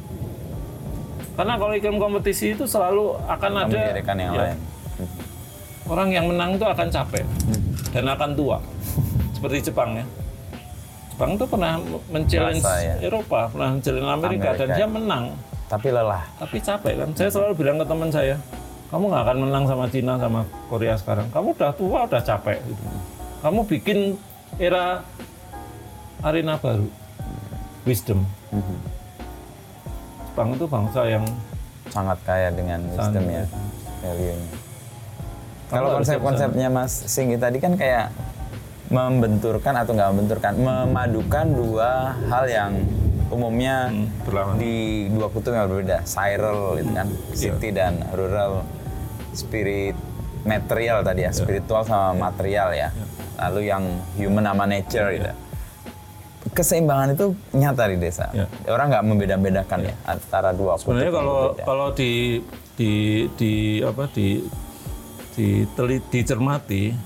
Karena 1.37 1.53
kalau 1.53 1.73
iklim 1.77 2.01
kompetisi 2.01 2.57
itu 2.57 2.65
selalu 2.65 3.13
akan 3.29 3.51
ada 3.61 3.69
Memikirkan 3.69 4.17
yang 4.17 4.33
ya, 4.33 4.41
lain. 4.41 4.57
orang 5.85 6.09
yang 6.09 6.25
menang 6.25 6.57
itu 6.57 6.65
akan 6.65 6.87
capek 6.89 7.25
dan 7.93 8.09
akan 8.09 8.29
tua 8.33 8.57
seperti 9.37 9.69
Jepang 9.69 10.01
ya 10.01 10.05
Jepang 11.13 11.37
itu 11.37 11.45
pernah 11.45 11.77
men-challenge 12.09 12.65
Merasa, 12.65 12.81
ya. 12.81 12.95
Eropa 13.05 13.53
pernah 13.53 13.69
men-challenge 13.77 14.09
Amerika, 14.09 14.49
dan 14.49 14.57
Amerika. 14.57 14.77
dia 14.81 14.87
menang 14.89 15.23
Tapi 15.69 15.87
lelah. 15.93 16.23
tapi 16.41 16.57
capek 16.57 16.93
kan 16.97 17.09
saya 17.13 17.29
selalu 17.29 17.53
bilang 17.53 17.77
ke 17.77 17.85
teman 17.85 18.09
saya 18.09 18.35
kamu 18.87 19.03
nggak 19.11 19.23
akan 19.27 19.37
menang 19.43 19.65
sama 19.67 19.85
Cina 19.91 20.13
sama 20.15 20.41
Korea 20.71 20.95
sekarang. 20.95 21.27
Kamu 21.31 21.47
udah 21.55 21.71
tua 21.75 21.99
udah 22.07 22.21
capek 22.23 22.59
gitu. 22.63 22.83
kamu 23.37 23.59
bikin 23.69 23.99
era 24.57 25.03
arena 26.23 26.55
baru. 26.57 26.87
Wisdom. 27.83 28.23
Jepang 30.27 30.55
itu 30.55 30.65
bangsa 30.67 31.01
yang 31.07 31.25
Sangat 31.87 32.19
kaya 32.27 32.51
dengan 32.51 32.83
wisdom 32.91 33.25
ya. 33.31 33.43
Value-nya. 34.03 34.49
Kalau 35.67 35.89
konsep-konsepnya 35.99 36.67
Mas 36.71 36.93
Singgi 37.11 37.35
tadi 37.35 37.59
kan 37.59 37.75
kayak 37.75 38.11
membenturkan 38.87 39.75
atau 39.75 39.91
nggak 39.91 40.09
membenturkan, 40.15 40.53
memadukan 40.55 41.45
dua 41.51 42.15
hal 42.31 42.45
yang 42.47 42.71
umumnya 43.27 43.91
Hmm, 43.91 44.55
di 44.55 45.07
dua 45.11 45.27
kutub 45.27 45.51
yang 45.51 45.67
berbeda, 45.67 46.07
spiral 46.07 46.79
gitu 46.79 46.91
kan, 46.95 47.07
city 47.35 47.75
dan 47.75 47.99
rural, 48.15 48.63
spirit 49.37 49.93
material 50.41 51.05
tadi 51.05 51.21
ya, 51.23 51.31
spiritual 51.31 51.85
sama 51.85 52.17
material 52.17 52.73
ya. 52.73 52.89
Lalu 53.37 53.69
yang 53.69 53.83
human 54.17 54.41
sama 54.41 54.65
nature 54.65 55.13
gitu. 55.13 55.29
Keseimbangan 56.57 57.13
itu 57.13 57.25
nyata 57.53 57.85
di 57.91 57.97
desa. 58.01 58.33
Ya. 58.33 58.49
Orang 58.71 58.89
nggak 58.89 59.05
membeda-bedakan 59.05 59.79
ya 59.85 59.95
antara 60.09 60.49
dua. 60.57 60.79
Sebenarnya 60.81 61.13
kalau 61.13 61.53
kalau 61.61 61.87
di 61.93 62.41
di 62.73 62.91
di 63.37 63.83
apa 63.85 64.09
di 64.09 64.41
di 65.37 65.69
telit- 65.77 66.07
dicermati 66.09 66.97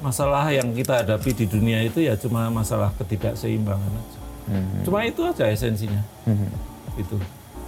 masalah 0.00 0.48
yang 0.50 0.72
kita 0.72 1.04
hadapi 1.04 1.30
di 1.36 1.44
dunia 1.44 1.84
itu 1.84 2.00
ya 2.00 2.16
cuma 2.16 2.48
masalah 2.48 2.96
ketidakseimbangan 2.96 3.92
aja. 3.92 4.20
Cuma 4.88 5.04
itu 5.04 5.20
aja 5.22 5.46
esensinya. 5.52 6.00
Itu. 6.96 7.20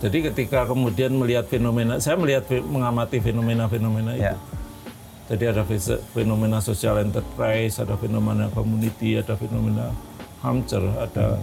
Jadi 0.04 0.20
ketika 0.28 0.68
kemudian 0.68 1.16
melihat 1.16 1.48
fenomena, 1.48 1.96
saya 1.96 2.20
melihat 2.20 2.44
mengamati 2.68 3.24
fenomena-fenomena 3.24 4.12
itu. 4.12 4.28
Ya. 4.28 4.36
Jadi 5.32 5.44
ada 5.48 5.64
fenomena 6.12 6.60
social 6.60 7.00
enterprise, 7.00 7.80
ada 7.80 7.96
fenomena 7.96 8.52
community, 8.52 9.16
ada 9.16 9.32
fenomena 9.40 9.96
hamster, 10.44 10.84
ada 11.00 11.40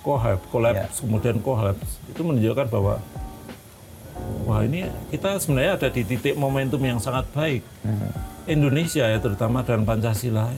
collapse, 0.00 0.48
collapse 0.48 0.96
kemudian 1.04 1.36
collapse. 1.44 2.00
Itu 2.08 2.24
menunjukkan 2.24 2.72
bahwa 2.72 3.04
wah 4.48 4.64
ini 4.64 4.88
kita 5.12 5.36
sebenarnya 5.36 5.76
ada 5.76 5.88
di 5.92 6.00
titik 6.00 6.40
momentum 6.40 6.80
yang 6.80 6.96
sangat 6.96 7.28
baik. 7.36 7.60
Indonesia 8.48 9.04
ya 9.04 9.20
terutama 9.20 9.60
dan 9.60 9.84
Pancasila. 9.84 10.48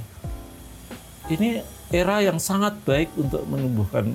Ini 1.27 1.67
era 1.91 2.23
yang 2.23 2.39
sangat 2.39 2.79
baik 2.87 3.11
untuk 3.19 3.43
menumbuhkan 3.51 4.15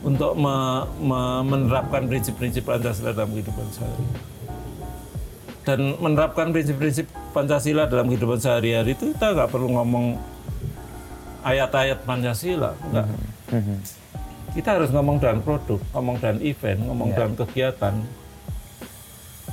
untuk 0.00 0.34
me- 0.34 0.84
me- 0.98 1.44
menerapkan 1.46 2.04
prinsip-prinsip 2.04 2.62
Pancasila 2.62 3.10
dalam 3.10 3.30
kehidupan 3.30 3.66
sehari 3.70 4.04
dan 5.62 5.78
menerapkan 5.96 6.50
prinsip-prinsip 6.50 7.06
Pancasila 7.32 7.84
dalam 7.84 8.06
kehidupan 8.06 8.38
sehari-hari 8.38 8.92
itu 8.92 9.10
kita 9.10 9.32
nggak 9.32 9.48
perlu 9.48 9.68
ngomong 9.72 10.14
ayat-ayat 11.42 12.02
Pancasila, 12.02 12.74
enggak. 12.84 13.06
Kita 14.52 14.68
harus 14.72 14.88
ngomong 14.88 15.18
dan 15.18 15.38
produk, 15.38 15.78
ngomong 15.92 16.16
dan 16.16 16.40
event, 16.40 16.80
ngomong 16.82 17.12
dan 17.12 17.30
kegiatan. 17.36 17.94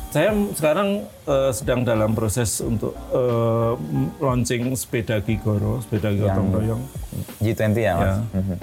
Saya 0.10 0.30
sekarang 0.54 0.90
eh, 1.26 1.52
sedang 1.52 1.82
dalam 1.82 2.14
proses 2.14 2.62
untuk 2.62 2.94
m- 3.84 4.14
launching 4.18 4.70
sepeda 4.74 5.18
Gigoro, 5.20 5.82
sepeda 5.82 6.14
gotong 6.14 6.48
royong. 6.52 6.84
G20 7.40 7.74
ya 7.76 7.94
mas. 7.96 8.06
Ya. 8.06 8.16
Mhm. 8.32 8.56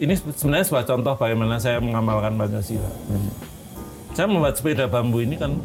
Ini 0.00 0.16
se- 0.16 0.32
sebenarnya 0.32 0.64
sebuah 0.64 0.86
contoh 0.88 1.12
bagaimana 1.14 1.60
saya 1.60 1.76
mengamalkan 1.76 2.32
Pancasila. 2.34 2.88
Saya 4.10 4.26
membuat 4.26 4.56
sepeda 4.56 4.88
bambu 4.88 5.20
ini 5.20 5.36
kan, 5.36 5.60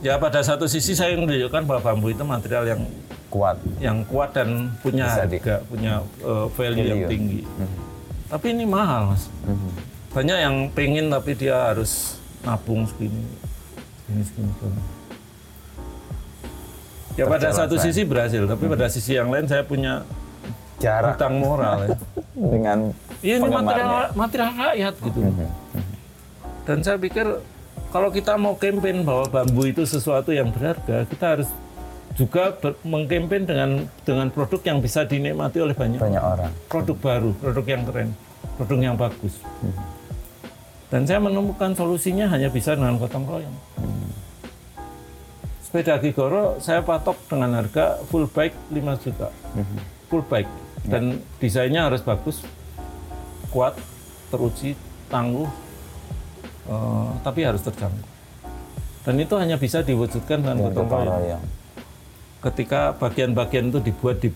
ya 0.00 0.16
pada 0.16 0.38
satu 0.40 0.64
sisi 0.64 0.94
saya 0.94 1.18
menunjukkan 1.18 1.66
bahwa 1.66 1.82
bambu 1.82 2.08
itu 2.08 2.22
material 2.22 2.64
yang 2.64 2.82
Kuat. 3.26 3.56
yang 3.80 4.04
kuat 4.04 4.36
dan 4.36 4.68
punya 4.78 5.08
Bisa 5.08 5.24
di- 5.24 5.40
harga, 5.40 5.56
punya 5.64 6.04
uh, 6.20 6.52
value 6.52 6.84
yang 6.84 7.08
tinggi. 7.08 7.40
Tapi 8.28 8.46
ini 8.52 8.64
mahal, 8.64 9.08
mas. 9.08 9.32
Banyak 10.12 10.36
yang 10.38 10.54
pengen 10.70 11.08
tapi 11.08 11.32
dia 11.32 11.72
harus 11.72 12.20
nabung 12.44 12.84
segini, 12.84 13.24
segini, 14.04 14.22
segini. 14.22 14.52
segini. 14.52 14.82
Ya 17.12 17.24
pada 17.24 17.48
satu 17.50 17.80
sisi 17.80 18.04
berhasil, 18.04 18.44
tapi 18.44 18.68
pada 18.68 18.84
sisi 18.88 19.16
yang 19.16 19.32
lain 19.32 19.48
saya 19.48 19.64
punya 19.64 20.04
Jarak 20.82 21.14
hutang 21.14 21.34
moral 21.38 21.78
ya. 21.86 21.96
dengan 22.58 22.78
Iya 23.22 23.34
ini 23.38 23.48
material 23.48 24.10
material 24.18 24.50
rakyat 24.58 24.94
gitu. 24.98 25.18
Dan 26.66 26.78
saya 26.82 26.98
pikir 26.98 27.26
kalau 27.94 28.08
kita 28.10 28.34
mau 28.34 28.58
campaign 28.58 29.06
bahwa 29.06 29.30
bambu 29.30 29.68
itu 29.68 29.84
sesuatu 29.84 30.32
yang 30.32 30.50
berharga, 30.50 31.04
kita 31.06 31.26
harus 31.38 31.48
juga 32.16 32.56
mengkampanye 32.84 33.44
dengan 33.48 33.70
dengan 34.04 34.28
produk 34.28 34.60
yang 34.64 34.78
bisa 34.80 35.04
dinikmati 35.04 35.60
oleh 35.60 35.72
banyak, 35.72 36.00
orang. 36.00 36.08
banyak 36.12 36.24
orang. 36.24 36.50
produk 36.68 36.96
baru, 37.00 37.30
produk 37.40 37.66
yang 37.68 37.82
keren, 37.88 38.08
produk 38.60 38.78
yang 38.80 38.96
bagus. 38.96 39.34
Dan 40.92 41.08
saya 41.08 41.24
menemukan 41.24 41.72
solusinya 41.72 42.28
hanya 42.28 42.52
bisa 42.52 42.76
dengan 42.76 43.00
gotong 43.00 43.24
royong. 43.24 43.56
Sepeda 45.64 45.96
Gigoro 45.96 46.60
saya 46.60 46.84
patok 46.84 47.16
dengan 47.32 47.56
harga 47.56 47.96
full 48.12 48.28
bike 48.28 48.56
5 48.76 49.04
juta. 49.08 49.28
Full 50.12 50.24
bike. 50.28 50.61
Dan 50.82 51.02
desainnya 51.38 51.86
harus 51.86 52.02
bagus, 52.02 52.42
kuat, 53.48 53.78
teruji, 54.28 54.74
tangguh, 55.06 55.46
eh, 56.66 57.08
tapi 57.22 57.46
harus 57.46 57.62
terjangkau. 57.62 58.10
Dan 59.02 59.14
itu 59.18 59.34
hanya 59.34 59.58
bisa 59.58 59.82
diwujudkan 59.82 60.42
dengan 60.42 60.58
gotong 60.62 60.86
royong 60.86 61.42
ketika 62.42 62.90
bagian-bagian 62.98 63.70
itu 63.70 63.78
dibuat 63.78 64.18
di 64.18 64.34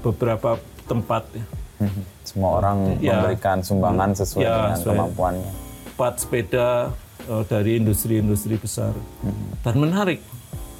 beberapa 0.00 0.54
tempat 0.86 1.26
ya. 1.34 1.44
Mhm. 1.82 2.02
Semua 2.22 2.50
orang 2.62 2.78
Ya. 2.98 3.18
memberikan 3.18 3.58
sumbangan 3.58 4.14
sesuai 4.14 4.46
Ya, 4.46 4.54
dengan 4.54 4.76
sesuai. 4.78 4.94
kemampuannya. 4.94 5.52
Part 5.98 6.16
sepeda 6.22 6.94
eh, 7.28 7.44
dari 7.44 7.76
industri-industri 7.76 8.56
besar. 8.56 8.94
Dan 9.60 9.74
menarik. 9.76 10.22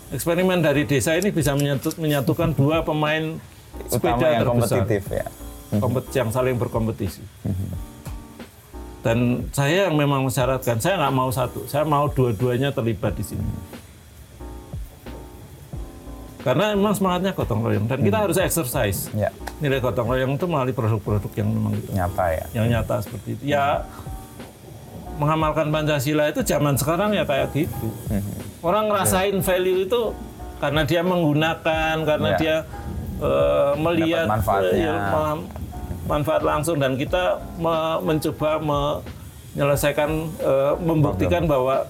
Eksperimen 0.09 0.65
dari 0.65 0.89
desa 0.89 1.13
ini 1.13 1.29
bisa 1.29 1.53
menyatu- 1.53 1.99
menyatukan 2.01 2.57
dua 2.57 2.81
pemain 2.81 3.37
Utama 3.89 4.19
yang 4.21 4.43
terbesar. 4.43 4.83
kompetitif 4.83 5.03
ya. 5.09 5.27
Kompet- 5.77 6.11
yang 6.13 6.29
saling 6.29 6.57
berkompetisi. 6.57 7.23
Dan 8.99 9.19
saya 9.51 9.87
yang 9.87 9.95
memang 9.95 10.21
mensyaratkan, 10.23 10.77
saya 10.77 10.99
nggak 10.99 11.15
mau 11.15 11.31
satu, 11.31 11.65
saya 11.65 11.85
mau 11.85 12.09
dua-duanya 12.09 12.71
terlibat 12.71 13.15
di 13.15 13.25
sini. 13.25 13.47
Karena 16.39 16.73
memang 16.73 16.95
semangatnya 16.95 17.33
gotong 17.33 17.61
royong 17.61 17.85
dan 17.85 17.99
kita 17.99 18.25
harus 18.25 18.39
exercise 18.39 19.11
Ya, 19.13 19.29
nilai 19.59 19.83
gotong 19.83 20.07
royong 20.07 20.33
itu 20.33 20.47
melalui 20.47 20.73
produk-produk 20.73 21.29
yang 21.35 21.49
memang 21.51 21.75
itu 21.75 21.91
nyata 21.91 22.25
ya. 22.31 22.45
yang 22.55 22.67
nyata 22.71 22.95
seperti 23.03 23.29
itu. 23.35 23.43
Ya 23.45 23.85
mengamalkan 25.19 25.69
Pancasila 25.69 26.31
itu 26.31 26.41
zaman 26.41 26.79
sekarang 26.79 27.11
ya 27.11 27.27
kayak 27.27 27.51
gitu. 27.53 27.91
Orang 28.61 28.87
ngerasain 28.87 29.35
value 29.37 29.85
itu 29.85 30.15
karena 30.57 30.83
dia 30.83 31.03
menggunakan, 31.03 31.95
karena 32.03 32.29
Ya. 32.31 32.39
dia 32.39 32.57
eh, 33.19 33.73
melihat 33.77 34.25
Dapat 34.25 34.33
manfaatnya. 34.33 34.73
eh, 34.73 34.81
ya, 34.81 34.95
ma- 35.11 35.45
manfaat 36.09 36.43
langsung 36.43 36.77
dan 36.77 36.95
kita 36.95 37.23
me- 37.57 38.01
mencoba 38.03 38.51
menyelesaikan, 38.59 40.11
eh, 40.37 40.73
membuktikan 40.79 41.45
bahwa 41.45 41.85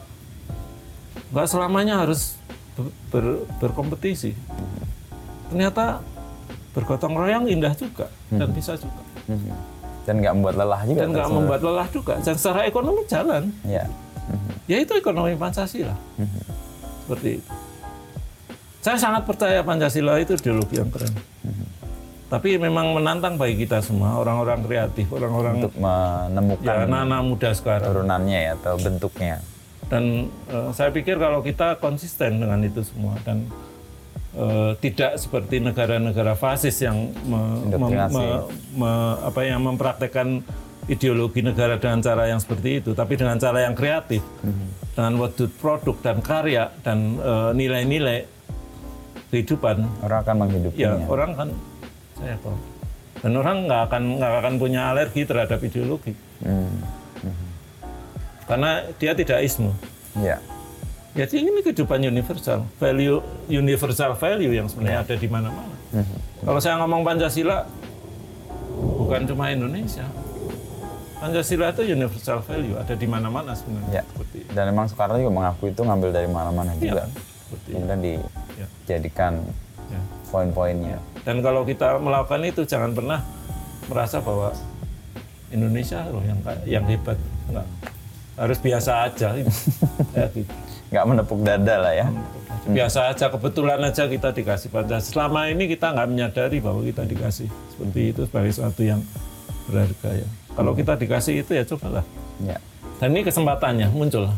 nggak 1.29 1.47
selamanya 1.47 2.01
harus 2.01 2.41
ber- 2.75 2.93
ber- 3.11 3.45
berkompetisi. 3.59 4.33
Ternyata 5.49 6.01
bergotong 6.71 7.15
royong 7.15 7.47
indah 7.47 7.73
juga 7.73 8.07
dan 8.29 8.49
bisa 8.51 8.75
juga 8.75 9.03
Mhm. 9.27 9.53
Dan 10.05 10.15
nggak 10.19 10.35
membuat 10.35 10.57
lelah 10.57 10.83
juga. 10.83 10.99
dan 10.99 11.09
nggak 11.11 11.29
membuat 11.29 11.61
lelah 11.61 11.89
juga. 11.91 12.15
Dan 12.19 12.35
secara 12.35 12.65
ekonomi 12.65 13.05
jalan. 13.05 13.53
Ya. 13.63 13.85
Ya 14.65 14.77
itu 14.79 14.93
ekonomi 14.95 15.33
Pancasila. 15.35 15.93
Seperti 17.03 17.41
itu. 17.41 17.51
Saya 18.89 18.97
sangat 19.05 19.29
percaya 19.29 19.61
Pancasila 19.61 20.17
itu 20.17 20.33
ideologi 20.33 20.81
yang 20.81 20.89
keren. 20.89 21.13
Tapi 22.33 22.57
memang 22.57 22.97
menantang 22.97 23.37
bagi 23.37 23.61
kita 23.61 23.85
semua, 23.85 24.17
orang-orang 24.17 24.65
kreatif, 24.65 25.13
orang-orang 25.13 25.61
Untuk 25.61 25.77
menemukan 25.77 26.65
ya 26.65 26.89
anak-anak 26.89 27.21
muda 27.21 27.51
sekarang. 27.53 27.89
turunannya 27.93 28.39
ya 28.49 28.53
atau 28.57 28.81
bentuknya. 28.81 29.45
Dan 29.93 30.33
eh, 30.49 30.71
saya 30.73 30.89
pikir 30.89 31.21
kalau 31.21 31.45
kita 31.45 31.77
konsisten 31.77 32.41
dengan 32.41 32.65
itu 32.65 32.81
semua 32.81 33.13
dan 33.29 33.45
eh, 34.33 34.73
tidak 34.81 35.21
seperti 35.21 35.61
negara-negara 35.61 36.33
fasis 36.33 36.81
yang 36.81 37.13
me- 37.29 37.69
Indoktrinasi. 37.69 38.17
me- 38.17 38.45
me- 38.73 39.17
apa 39.21 39.41
yang 39.45 39.61
mempraktekkan 39.69 40.41
ideologi 40.89 41.45
negara 41.45 41.77
dengan 41.77 42.01
cara 42.01 42.25
yang 42.25 42.41
seperti 42.41 42.81
itu, 42.81 42.97
tapi 42.97 43.21
dengan 43.21 43.37
cara 43.37 43.69
yang 43.69 43.77
kreatif, 43.77 44.25
dengan 44.97 45.13
wujud 45.21 45.53
produk 45.61 45.97
dan 46.01 46.25
karya 46.25 46.73
dan 46.81 47.21
eh, 47.21 47.51
nilai-nilai 47.53 48.38
kehidupan, 49.29 49.77
Orang 50.01 50.19
akan 50.21 50.35
ya 50.35 50.41
menghidupinya. 50.41 51.05
orang 51.07 51.31
kan 51.35 51.49
saya 52.15 52.35
tahu. 52.39 52.57
Dan 53.19 53.33
orang 53.35 53.57
nggak 53.67 53.81
akan 53.85 54.03
nggak 54.17 54.33
akan 54.39 54.55
punya 54.57 54.81
alergi 54.89 55.23
terhadap 55.23 55.59
ideologi, 55.59 56.15
Hmm. 56.39 56.71
karena 58.45 58.71
dia 58.97 59.13
tidak 59.13 59.43
ismu. 59.43 59.75
Ya. 60.17 60.39
Jadi 61.13 61.43
ini 61.43 61.61
kehidupan 61.61 61.99
universal, 62.01 62.63
value 62.79 63.19
universal 63.49 64.15
value 64.15 64.55
yang 64.55 64.71
sebenarnya 64.71 65.03
ada 65.03 65.15
di 65.15 65.27
mana-mana. 65.27 65.75
Kalau 66.39 66.61
saya 66.63 66.79
ngomong 66.79 67.03
Pancasila, 67.03 67.67
bukan 68.79 69.27
cuma 69.27 69.51
Indonesia. 69.51 70.07
Pancasila 71.19 71.75
itu 71.75 71.83
universal 71.85 72.39
value, 72.41 72.79
ada 72.79 72.95
di 72.95 73.05
mana-mana 73.05 73.51
sebenarnya. 73.51 73.99
Ya. 73.99 74.03
Dan 74.55 74.71
memang 74.71 74.87
Soekarno 74.87 75.19
juga 75.19 75.35
mengaku 75.35 75.67
itu 75.67 75.83
ngambil 75.83 76.11
dari 76.15 76.31
mana-mana 76.31 76.71
Iya 76.79 76.83
juga. 76.87 77.03
kan? 77.03 77.11
Seperti 77.43 77.69
itu. 78.15 78.29
Ya. 78.59 78.67
dijadikan 78.85 79.39
Ya. 79.89 80.01
poin-poinnya. 80.29 80.99
Dan 81.25 81.41
kalau 81.41 81.65
kita 81.65 81.97
melakukan 81.97 82.45
itu 82.45 82.67
jangan 82.69 82.93
pernah 82.93 83.25
merasa 83.89 84.21
bahwa 84.21 84.53
Indonesia 85.49 86.05
loh 86.13 86.21
yang 86.21 86.39
yang 86.69 86.85
hebat. 86.85 87.17
Enggak. 87.49 87.67
Harus 88.37 88.59
biasa 88.61 89.09
aja. 89.09 89.29
ya, 90.19 90.27
gitu. 90.31 90.53
Nggak 90.93 91.05
menepuk 91.09 91.41
dada 91.45 91.77
lah 91.81 91.93
ya. 91.97 92.07
Biasa 92.69 93.09
aja, 93.09 93.33
kebetulan 93.33 93.81
aja 93.81 94.05
kita 94.05 94.29
dikasih 94.37 94.69
Pancasila. 94.69 95.01
Selama 95.01 95.49
ini 95.49 95.65
kita 95.73 95.97
nggak 95.97 96.09
menyadari 96.09 96.61
bahwa 96.61 96.85
kita 96.85 97.09
dikasih 97.09 97.49
seperti 97.49 98.01
itu 98.13 98.21
sebagai 98.29 98.51
sesuatu 98.53 98.83
yang 98.85 99.01
berharga 99.69 100.11
ya. 100.21 100.29
Kalau 100.53 100.73
kita 100.77 100.93
dikasih 101.01 101.35
itu 101.41 101.51
ya 101.57 101.65
cobalah. 101.65 102.05
Ya. 102.45 102.61
Dan 103.01 103.17
ini 103.17 103.25
kesempatannya 103.25 103.89
muncul. 103.95 104.29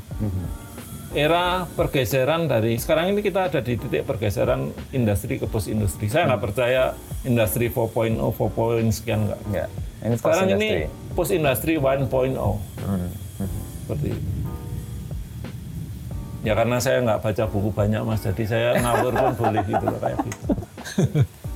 Era 1.11 1.67
pergeseran 1.67 2.47
dari 2.47 2.79
sekarang 2.79 3.11
ini 3.11 3.19
kita 3.19 3.51
ada 3.51 3.59
di 3.59 3.75
titik 3.75 4.07
pergeseran 4.07 4.71
industri 4.95 5.43
ke 5.43 5.47
post 5.51 5.67
industri. 5.67 6.07
Saya 6.07 6.31
nggak 6.31 6.43
percaya 6.43 6.95
industri 7.27 7.67
4.0, 7.67 8.15
4. 8.23 8.95
sekian 8.95 9.27
nggak. 9.27 9.41
Nggak. 9.51 9.69
Ini 10.01 10.15
post 10.15 10.23
Sekarang 10.23 10.47
industry. 10.47 10.71
ini 10.71 11.15
post 11.19 11.33
industry 11.35 11.75
1.0. 11.83 12.07
Seperti 13.83 14.09
itu. 14.15 14.31
Ya 16.41 16.55
karena 16.55 16.79
saya 16.79 17.03
nggak 17.03 17.21
baca 17.21 17.45
buku 17.51 17.69
banyak 17.69 18.01
mas, 18.01 18.23
jadi 18.23 18.45
saya 18.47 18.69
ngawur 18.81 19.13
pun 19.13 19.33
boleh 19.37 19.61
gitu 19.67 19.85
loh 19.85 19.99
kayak 20.01 20.19
gitu. 20.25 20.45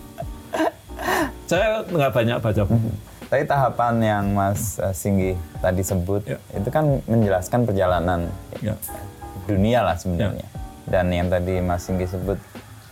saya 1.51 1.87
nggak 1.87 2.13
banyak 2.13 2.39
baca 2.43 2.63
buku. 2.67 2.91
Tapi 3.25 3.43
tahapan 3.49 3.95
yang 3.99 4.25
Mas 4.31 4.77
eh, 4.79 4.95
Singgi 4.95 5.33
tadi 5.59 5.81
sebut 5.81 6.23
Ya. 6.23 6.39
itu 6.55 6.69
kan 6.69 7.01
menjelaskan 7.09 7.65
perjalanan 7.65 8.29
Ya. 8.61 8.77
Dunia 9.45 9.81
lah 9.81 9.95
sebenarnya. 9.95 10.47
Dan 10.85 11.09
yang 11.09 11.29
tadi 11.29 11.59
Mas 11.59 11.83
Singgi 11.83 12.05
sebut 12.05 12.37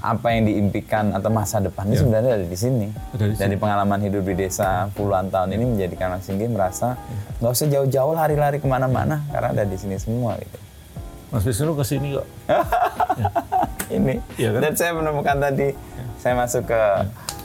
apa 0.03 0.35
yang 0.35 0.45
diimpikan 0.45 1.15
atau 1.15 1.31
masa 1.31 1.59
depannya 1.59 1.95
Ya. 1.95 2.01
sebenarnya 2.01 2.33
ada 2.35 2.47
di 2.49 2.59
sini. 2.59 2.89
Ada 3.13 3.25
di 3.25 3.35
Dari 3.37 3.55
pengalaman 3.55 4.01
hidup 4.01 4.25
di 4.25 4.35
desa 4.37 4.91
puluhan 4.91 5.29
tahun 5.29 5.55
ini 5.55 5.65
menjadikan 5.69 6.11
Mas 6.13 6.25
Singgi 6.25 6.47
merasa 6.47 6.99
nggak 7.39 7.53
usah 7.53 7.67
jauh-jauh 7.69 8.13
lari-lari 8.13 8.59
ke 8.59 8.67
mana-mana 8.67 9.23
karena 9.31 9.49
ada 9.53 9.63
di 9.63 9.77
sini 9.77 9.95
semua 9.97 10.35
gitu. 10.37 10.59
Mas 11.31 11.45
Wisnu 11.45 11.73
ke 11.73 11.85
sini 11.87 12.13
kok. 12.13 12.27
Ini. 13.89 14.15
Iya 14.37 14.49
kan? 14.53 14.61
Dan 14.61 14.73
saya 14.75 14.93
menemukan 14.93 15.37
tadi 15.39 15.69
saya 16.17 16.35
masuk 16.35 16.65
ke 16.65 16.83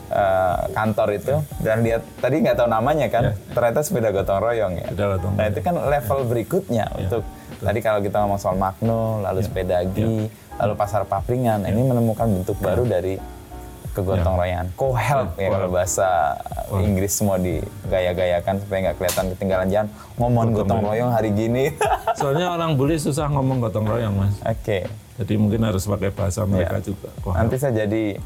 eh, 0.10 0.60
kantor 0.72 1.08
itu 1.14 1.36
dan 1.60 1.84
lihat 1.84 2.02
tadi 2.18 2.36
nggak 2.40 2.56
tahu 2.56 2.68
namanya 2.68 3.08
kan 3.08 3.24
ternyata 3.52 3.84
sepeda 3.84 4.10
gotong 4.10 4.40
royong 4.40 4.74
ya. 4.76 4.88
Sepeda 4.88 5.06
gotong 5.14 5.34
Nah 5.36 5.46
itu 5.46 5.60
kan 5.62 5.76
level 5.78 6.20
berikutnya 6.26 6.86
untuk 6.96 7.22
tadi 7.62 7.80
kalau 7.82 8.00
kita 8.02 8.18
ngomong 8.24 8.40
soal 8.40 8.56
Magno, 8.56 9.22
lalu 9.22 9.40
sepedagi, 9.44 10.30
lalu 10.58 10.74
pasar 10.78 11.06
papringan, 11.06 11.66
ini 11.66 11.82
menemukan 11.82 12.26
bentuk 12.30 12.58
baru 12.62 12.86
dari 12.86 13.18
kegotong 13.98 14.36
royongan. 14.38 14.68
Co-help 14.78 15.30
ya 15.42 15.50
kalau 15.50 15.68
bahasa 15.74 16.38
Inggris 16.78 17.18
semua 17.18 17.42
digaya-gayakan 17.42 18.62
supaya 18.62 18.80
nggak 18.90 18.98
kelihatan 19.02 19.26
ketinggalan 19.34 19.68
jalan. 19.74 19.90
Ngomong 20.22 20.54
gotong 20.54 20.82
royong 20.86 21.10
hari 21.10 21.34
gini. 21.34 21.74
Soalnya 22.20 22.54
orang 22.54 22.78
bule 22.78 23.02
susah 23.02 23.26
ngomong 23.34 23.58
gotong 23.58 23.90
royong 23.90 24.14
mas. 24.14 24.38
Oke. 24.46 24.86
Jadi 25.18 25.34
mungkin 25.42 25.66
harus 25.66 25.90
pakai 25.90 26.14
bahasa 26.14 26.46
mereka 26.46 26.78
juga. 26.78 27.10
Nanti 27.34 27.58
saya 27.58 27.90
jadi 27.90 28.22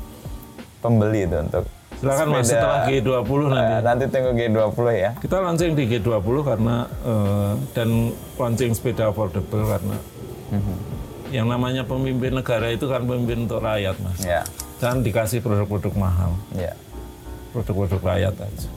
pembeli 0.83 1.23
itu 1.23 1.39
untuk 1.39 1.63
Silakan 2.01 2.27
mas 2.33 2.49
setelah 2.49 2.81
G20 2.83 3.39
nanti. 3.45 3.61
Eh, 3.61 3.81
nanti 3.85 4.03
tunggu 4.09 4.31
G20 4.33 4.87
ya. 4.97 5.11
Kita 5.21 5.35
launching 5.37 5.71
di 5.77 5.83
G20 5.85 6.35
karena 6.41 6.75
eh, 7.05 7.51
dan 7.77 7.89
launching 8.35 8.73
sepeda 8.73 9.13
affordable 9.13 9.61
karena 9.63 9.97
Mhm. 10.49 10.75
yang 11.29 11.45
namanya 11.45 11.85
pemimpin 11.85 12.33
negara 12.33 12.67
itu 12.67 12.89
kan 12.89 13.05
pemimpin 13.05 13.45
untuk 13.45 13.61
rakyat 13.61 13.95
mas. 14.01 14.17
Ya, 14.19 14.41
Jangan 14.81 15.05
dikasih 15.05 15.39
produk-produk 15.39 15.93
mahal, 15.93 16.33
ya. 16.51 16.73
produk-produk 17.53 18.01
rakyat 18.01 18.33
aja. 18.35 18.69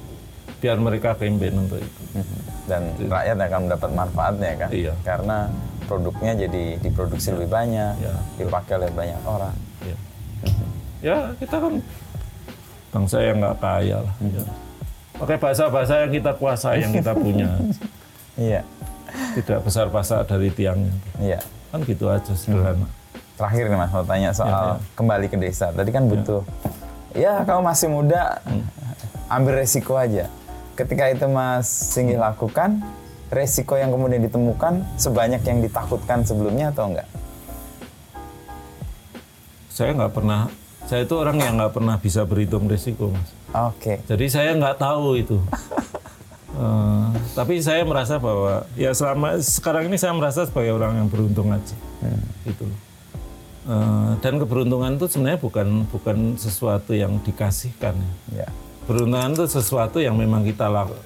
Biar 0.61 0.77
mereka 0.77 1.17
campaign 1.17 1.65
untuk 1.65 1.81
itu. 1.81 2.01
Mhm. 2.13 2.39
Dan 2.69 2.83
rakyat 3.09 3.37
akan 3.41 3.61
mendapat 3.65 3.91
manfaatnya 3.91 4.53
kan? 4.55 4.69
Iya. 4.69 4.93
Karena 5.01 5.49
produknya 5.85 6.33
jadi 6.39 6.65
diproduksi 6.79 7.33
lebih 7.33 7.49
banyak, 7.49 7.93
Iya. 7.99 8.15
dipakai 8.37 8.73
oleh 8.77 8.91
banyak 8.93 9.21
orang. 9.25 9.57
Ya, 9.81 9.97
ya 11.01 11.17
kita 11.37 11.57
kan 11.57 11.75
bangsa 12.95 13.19
yang 13.19 13.43
nggak 13.43 13.59
kaya 13.59 13.99
lah. 13.99 14.15
Ya. 14.23 14.45
Pakai 15.15 15.37
bahasa-bahasa 15.37 16.07
yang 16.07 16.13
kita 16.15 16.31
kuasai, 16.39 16.79
yang 16.81 16.95
kita 16.95 17.11
punya. 17.13 17.51
Iya, 18.35 18.67
Tidak 19.39 19.63
besar-besar 19.63 20.27
dari 20.27 20.51
tiangnya. 20.51 20.91
iya. 21.23 21.39
Kan 21.71 21.87
gitu 21.87 22.11
aja 22.11 22.35
sederhana. 22.35 22.83
Terakhir 23.39 23.71
nih 23.71 23.79
mas 23.79 23.91
mau 23.91 24.03
tanya 24.03 24.31
soal 24.35 24.51
Iya, 24.51 24.59
iya. 24.75 24.95
kembali 24.99 25.27
ke 25.27 25.37
desa. 25.39 25.71
Tadi 25.71 25.91
kan 25.95 26.11
butuh, 26.11 26.43
ya 27.15 27.47
kamu 27.47 27.63
masih 27.63 27.95
muda, 27.95 28.43
Hmm. 28.43 28.67
ambil 29.31 29.63
resiko 29.63 29.95
aja. 29.95 30.27
Ketika 30.75 31.15
itu 31.15 31.31
mas 31.31 31.71
Singgih 31.71 32.19
lakukan, 32.19 32.83
resiko 33.31 33.79
yang 33.79 33.95
kemudian 33.95 34.19
ditemukan 34.19 34.83
sebanyak 34.99 35.47
yang 35.47 35.63
ditakutkan 35.63 36.27
sebelumnya 36.27 36.75
atau 36.75 36.91
enggak? 36.91 37.07
Saya 39.71 39.95
nggak 39.95 40.11
pernah, 40.11 40.51
saya 40.85 41.03
itu 41.03 41.15
orang 41.15 41.37
yang 41.39 41.55
nggak 41.57 41.73
pernah 41.73 41.97
bisa 41.97 42.23
berhitung 42.23 42.67
risiko, 42.67 43.09
mas. 43.09 43.31
Oke, 43.55 44.03
Jadi 44.05 44.27
saya 44.27 44.53
nggak 44.53 44.77
tahu 44.77 45.19
itu. 45.19 45.39
Eh, 46.55 47.07
tapi 47.35 47.59
saya 47.59 47.83
merasa 47.83 48.15
bahwa 48.23 48.63
ya 48.79 48.95
selama 48.95 49.43
sekarang 49.43 49.91
ini 49.91 49.99
saya 49.99 50.15
merasa 50.15 50.47
sebagai 50.47 50.71
orang 50.71 51.03
yang 51.03 51.09
beruntung 51.11 51.51
aja, 51.51 51.75
gitu. 52.47 52.71
Eh, 53.67 54.11
dan 54.23 54.39
keberuntungan 54.39 54.95
itu 54.95 55.11
sebenarnya 55.11 55.43
bukan 55.43 55.83
bukan 55.91 56.39
sesuatu 56.39 56.95
yang 56.95 57.19
dikasihkan. 57.27 57.99
ya. 58.31 58.47
ya. 58.47 58.49
Keberuntungan 58.87 59.35
itu 59.35 59.51
sesuatu 59.51 59.99
yang 59.99 60.15
memang 60.15 60.47
kita 60.47 60.71
lakukan, 60.71 61.03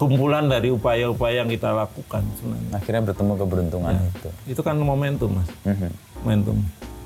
kumpulan 0.00 0.48
dari 0.48 0.72
upaya-upaya 0.72 1.44
yang 1.44 1.52
kita 1.52 1.68
lakukan 1.68 2.24
sebenarnya. 2.40 2.70
Akhirnya 2.72 3.02
bertemu 3.12 3.32
keberuntungan 3.36 3.92
Ya. 3.92 4.02
itu. 4.08 4.28
Itu 4.56 4.60
kan 4.64 4.80
momentum, 4.80 5.36
mas. 5.36 5.52
Mhm. 5.68 5.90
Momentum. 6.24 6.56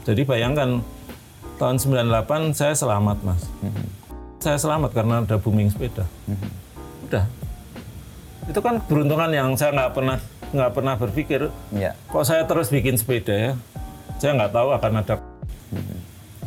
Jadi 0.06 0.22
bayangkan 0.22 0.78
tahun 1.62 1.78
98 1.78 2.58
saya 2.58 2.74
selamat, 2.74 3.22
mas. 3.22 3.46
Saya 4.42 4.58
selamat 4.58 4.90
karena 4.90 5.22
ada 5.22 5.38
booming 5.38 5.70
sepeda. 5.70 6.02
Udah. 7.06 7.30
Itu 8.50 8.58
kan 8.58 8.82
keberuntungan 8.82 9.30
yang 9.30 9.54
saya 9.54 9.70
nggak 9.70 9.94
pernah 9.94 10.18
nggak 10.52 10.72
pernah 10.74 10.94
berpikir 10.98 11.48
Ya, 11.70 11.94
kok 12.10 12.26
saya 12.26 12.42
terus 12.50 12.66
bikin 12.66 12.98
sepeda 12.98 13.30
ya. 13.30 13.52
Saya 14.18 14.34
nggak 14.34 14.50
tahu 14.50 14.74
akan 14.74 14.92
ada. 15.06 15.14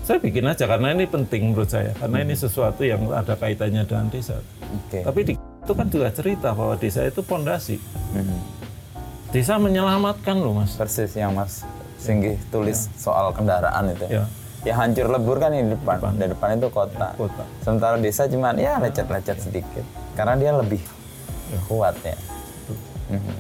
Saya 0.04 0.20
bikin 0.20 0.46
aja 0.46 0.68
karena 0.68 0.92
ini 0.92 1.08
penting 1.08 1.56
menurut 1.56 1.72
saya. 1.72 1.96
Karena 1.96 2.22
ini 2.22 2.36
sesuatu 2.36 2.84
yang 2.84 3.08
ada 3.16 3.40
kaitannya 3.40 3.88
dengan 3.88 4.12
desa. 4.12 4.44
oke. 4.62 5.00
Tapi 5.00 5.20
di, 5.24 5.34
itu 5.40 5.74
kan 5.74 5.88
juga 5.88 6.12
cerita 6.12 6.52
bahwa 6.52 6.76
desa 6.76 7.08
itu 7.08 7.24
pondasi. 7.24 7.80
Mhm. 8.12 8.40
Desa 9.32 9.56
menyelamatkan 9.56 10.36
loh 10.44 10.60
mas. 10.60 10.76
Persis 10.76 11.16
yang 11.16 11.32
Mas 11.32 11.64
Singgih 11.96 12.36
tulis 12.52 12.92
soal 13.00 13.32
kendaraan 13.32 13.96
itu. 13.96 14.06
Ya. 14.12 14.28
Ya 14.66 14.74
hancur 14.74 15.08
lebur 15.14 15.38
kan 15.38 15.54
di 15.54 15.62
depan. 15.62 16.02
Di 16.18 16.26
depan 16.26 16.58
itu 16.58 16.68
kota. 16.74 17.14
Kota. 17.14 17.46
Sementara 17.62 18.02
desa 18.02 18.26
cuman 18.26 18.58
ya 18.58 18.82
lecet-lecet 18.82 19.38
sedikit. 19.38 19.86
Karena 20.18 20.34
dia 20.34 20.52
lebih 20.58 20.82
kuat 21.70 21.94
ya. 22.02 22.18
Mhm. 23.14 23.36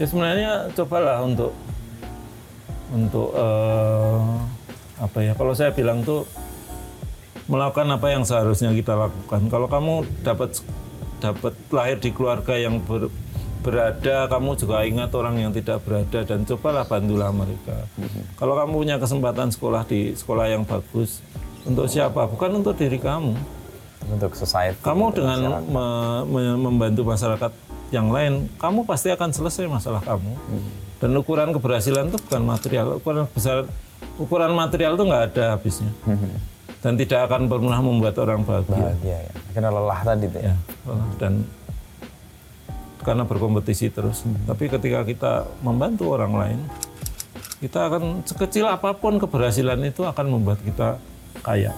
Ya 0.00 0.04
sebenarnya 0.08 0.50
cobalah 0.72 1.20
untuk 1.20 1.52
untuk 2.88 3.36
eh, 3.36 4.20
apa 4.96 5.18
ya? 5.20 5.32
Kalau 5.36 5.52
saya 5.52 5.76
bilang 5.76 6.00
tuh 6.00 6.24
melakukan 7.52 7.92
apa 7.92 8.08
yang 8.08 8.24
seharusnya 8.24 8.72
kita 8.72 8.96
lakukan. 8.96 9.52
Kalau 9.52 9.68
kamu 9.68 10.08
dapat 10.24 10.56
dapat 11.20 11.54
lahir 11.68 12.00
di 12.00 12.10
keluarga 12.10 12.56
yang 12.56 12.80
ber- 12.80 13.12
berada, 13.62 14.26
kamu 14.26 14.50
juga 14.58 14.82
ingat 14.82 15.10
orang 15.14 15.38
yang 15.38 15.54
tidak 15.54 15.80
berada 15.86 16.26
dan 16.26 16.42
cobalah 16.42 16.82
bantulah 16.82 17.30
mereka. 17.30 17.86
Kalau 18.34 18.58
kamu 18.58 18.72
punya 18.74 18.96
kesempatan 18.98 19.48
sekolah 19.54 19.86
di 19.86 20.12
sekolah 20.12 20.50
yang 20.50 20.66
bagus, 20.66 21.22
untuk 21.62 21.86
siapa? 21.86 22.26
Bukan 22.26 22.58
untuk 22.58 22.74
diri 22.74 22.98
kamu. 22.98 23.38
Untuk 24.10 24.34
society. 24.34 24.82
Kamu 24.82 25.14
untuk 25.14 25.22
dengan 25.22 25.62
masyarakat. 25.62 25.62
me- 25.70 26.24
me- 26.26 26.58
membantu 26.58 27.02
masyarakat 27.06 27.52
yang 27.94 28.10
lain, 28.10 28.50
kamu 28.58 28.82
pasti 28.82 29.14
akan 29.14 29.30
selesai 29.30 29.70
masalah 29.70 30.02
kamu. 30.02 30.32
Dan 30.98 31.14
ukuran 31.14 31.54
keberhasilan 31.54 32.10
itu 32.10 32.18
bukan 32.18 32.42
material. 32.42 32.86
Ukuran 32.98 33.30
besar, 33.30 33.70
ukuran 34.18 34.50
material 34.58 34.98
itu 34.98 35.04
nggak 35.06 35.24
ada 35.34 35.44
habisnya. 35.54 35.90
Dan 36.82 36.98
tidak 36.98 37.30
akan 37.30 37.46
pernah 37.46 37.78
membuat 37.78 38.18
orang 38.18 38.42
bahagia. 38.42 38.74
bahagia 38.74 39.18
ya. 39.22 39.32
Akhirnya 39.54 39.70
lelah 39.70 40.00
tadi 40.02 40.26
tuh. 40.26 40.42
Ya, 40.42 40.54
oh, 40.90 40.98
dan 41.22 41.32
karena 43.02 43.26
berkompetisi 43.26 43.90
terus. 43.90 44.24
Tapi 44.46 44.70
ketika 44.70 45.02
kita 45.02 45.32
membantu 45.60 46.14
orang 46.14 46.32
lain, 46.34 46.60
kita 47.62 47.86
akan 47.86 48.26
sekecil 48.26 48.66
apa 48.66 48.94
pun 48.96 49.22
keberhasilan 49.22 49.78
itu 49.86 50.02
akan 50.02 50.26
membuat 50.30 50.58
kita 50.62 50.98
kaya. 51.42 51.70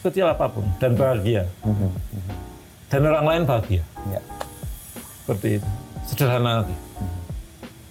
Sekecil 0.00 0.28
apa 0.28 0.48
pun 0.48 0.64
dan 0.80 0.96
bahagia. 0.96 1.48
Dan 2.88 3.00
orang 3.04 3.26
lain 3.26 3.42
bahagia. 3.44 3.82
Ya. 4.08 4.20
Seperti 5.24 5.60
itu. 5.60 5.68
Sederhana 6.06 6.62
lagi. 6.62 6.76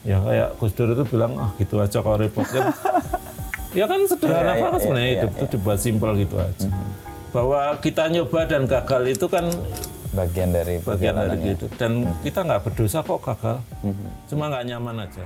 Ya 0.05 0.21
kayak 0.21 0.49
Gus 0.61 0.73
Dur 0.77 0.93
itu 0.93 1.03
bilang, 1.09 1.33
ah 1.35 1.51
gitu 1.57 1.81
aja 1.81 1.97
kok 1.99 2.17
repot 2.21 2.45
kan. 2.45 2.71
Ya 3.75 3.91
kan 3.91 3.99
sederhana 4.07 4.39
Iya, 4.39 4.55
iya, 4.55 4.63
banget 4.63 4.79
iya, 4.79 4.83
sebenarnya 4.87 5.09
iya, 5.11 5.15
hidup 5.19 5.31
itu 5.35 5.45
dibuat 5.51 5.79
simpel 5.83 6.11
gitu 6.15 6.35
aja. 6.39 6.67
Bahwa 7.35 7.61
kita 7.83 8.03
nyoba 8.07 8.39
dan 8.47 8.63
gagal 8.71 9.03
itu 9.11 9.27
kan 9.27 9.51
bagian 10.15 10.49
dari 10.55 10.79
bagian 10.79 11.13
dari 11.19 11.53
gitu. 11.53 11.67
Dan 11.75 12.07
kita 12.23 12.47
nggak 12.47 12.71
berdosa 12.71 13.03
kok 13.03 13.19
gagal. 13.19 13.59
Cuma 14.31 14.47
nggak 14.47 14.65
nyaman 14.71 15.05
aja. 15.05 15.23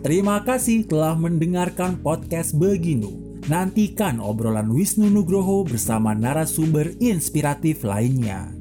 Terima 0.00 0.42
kasih 0.44 0.84
telah 0.84 1.14
mendengarkan 1.16 2.00
podcast 2.02 2.56
Beginu. 2.58 3.40
Nantikan 3.48 4.20
obrolan 4.20 4.68
Wisnu 4.68 5.08
Nugroho 5.08 5.64
bersama 5.64 6.12
narasumber 6.12 6.92
inspiratif 7.00 7.86
lainnya. 7.86 8.59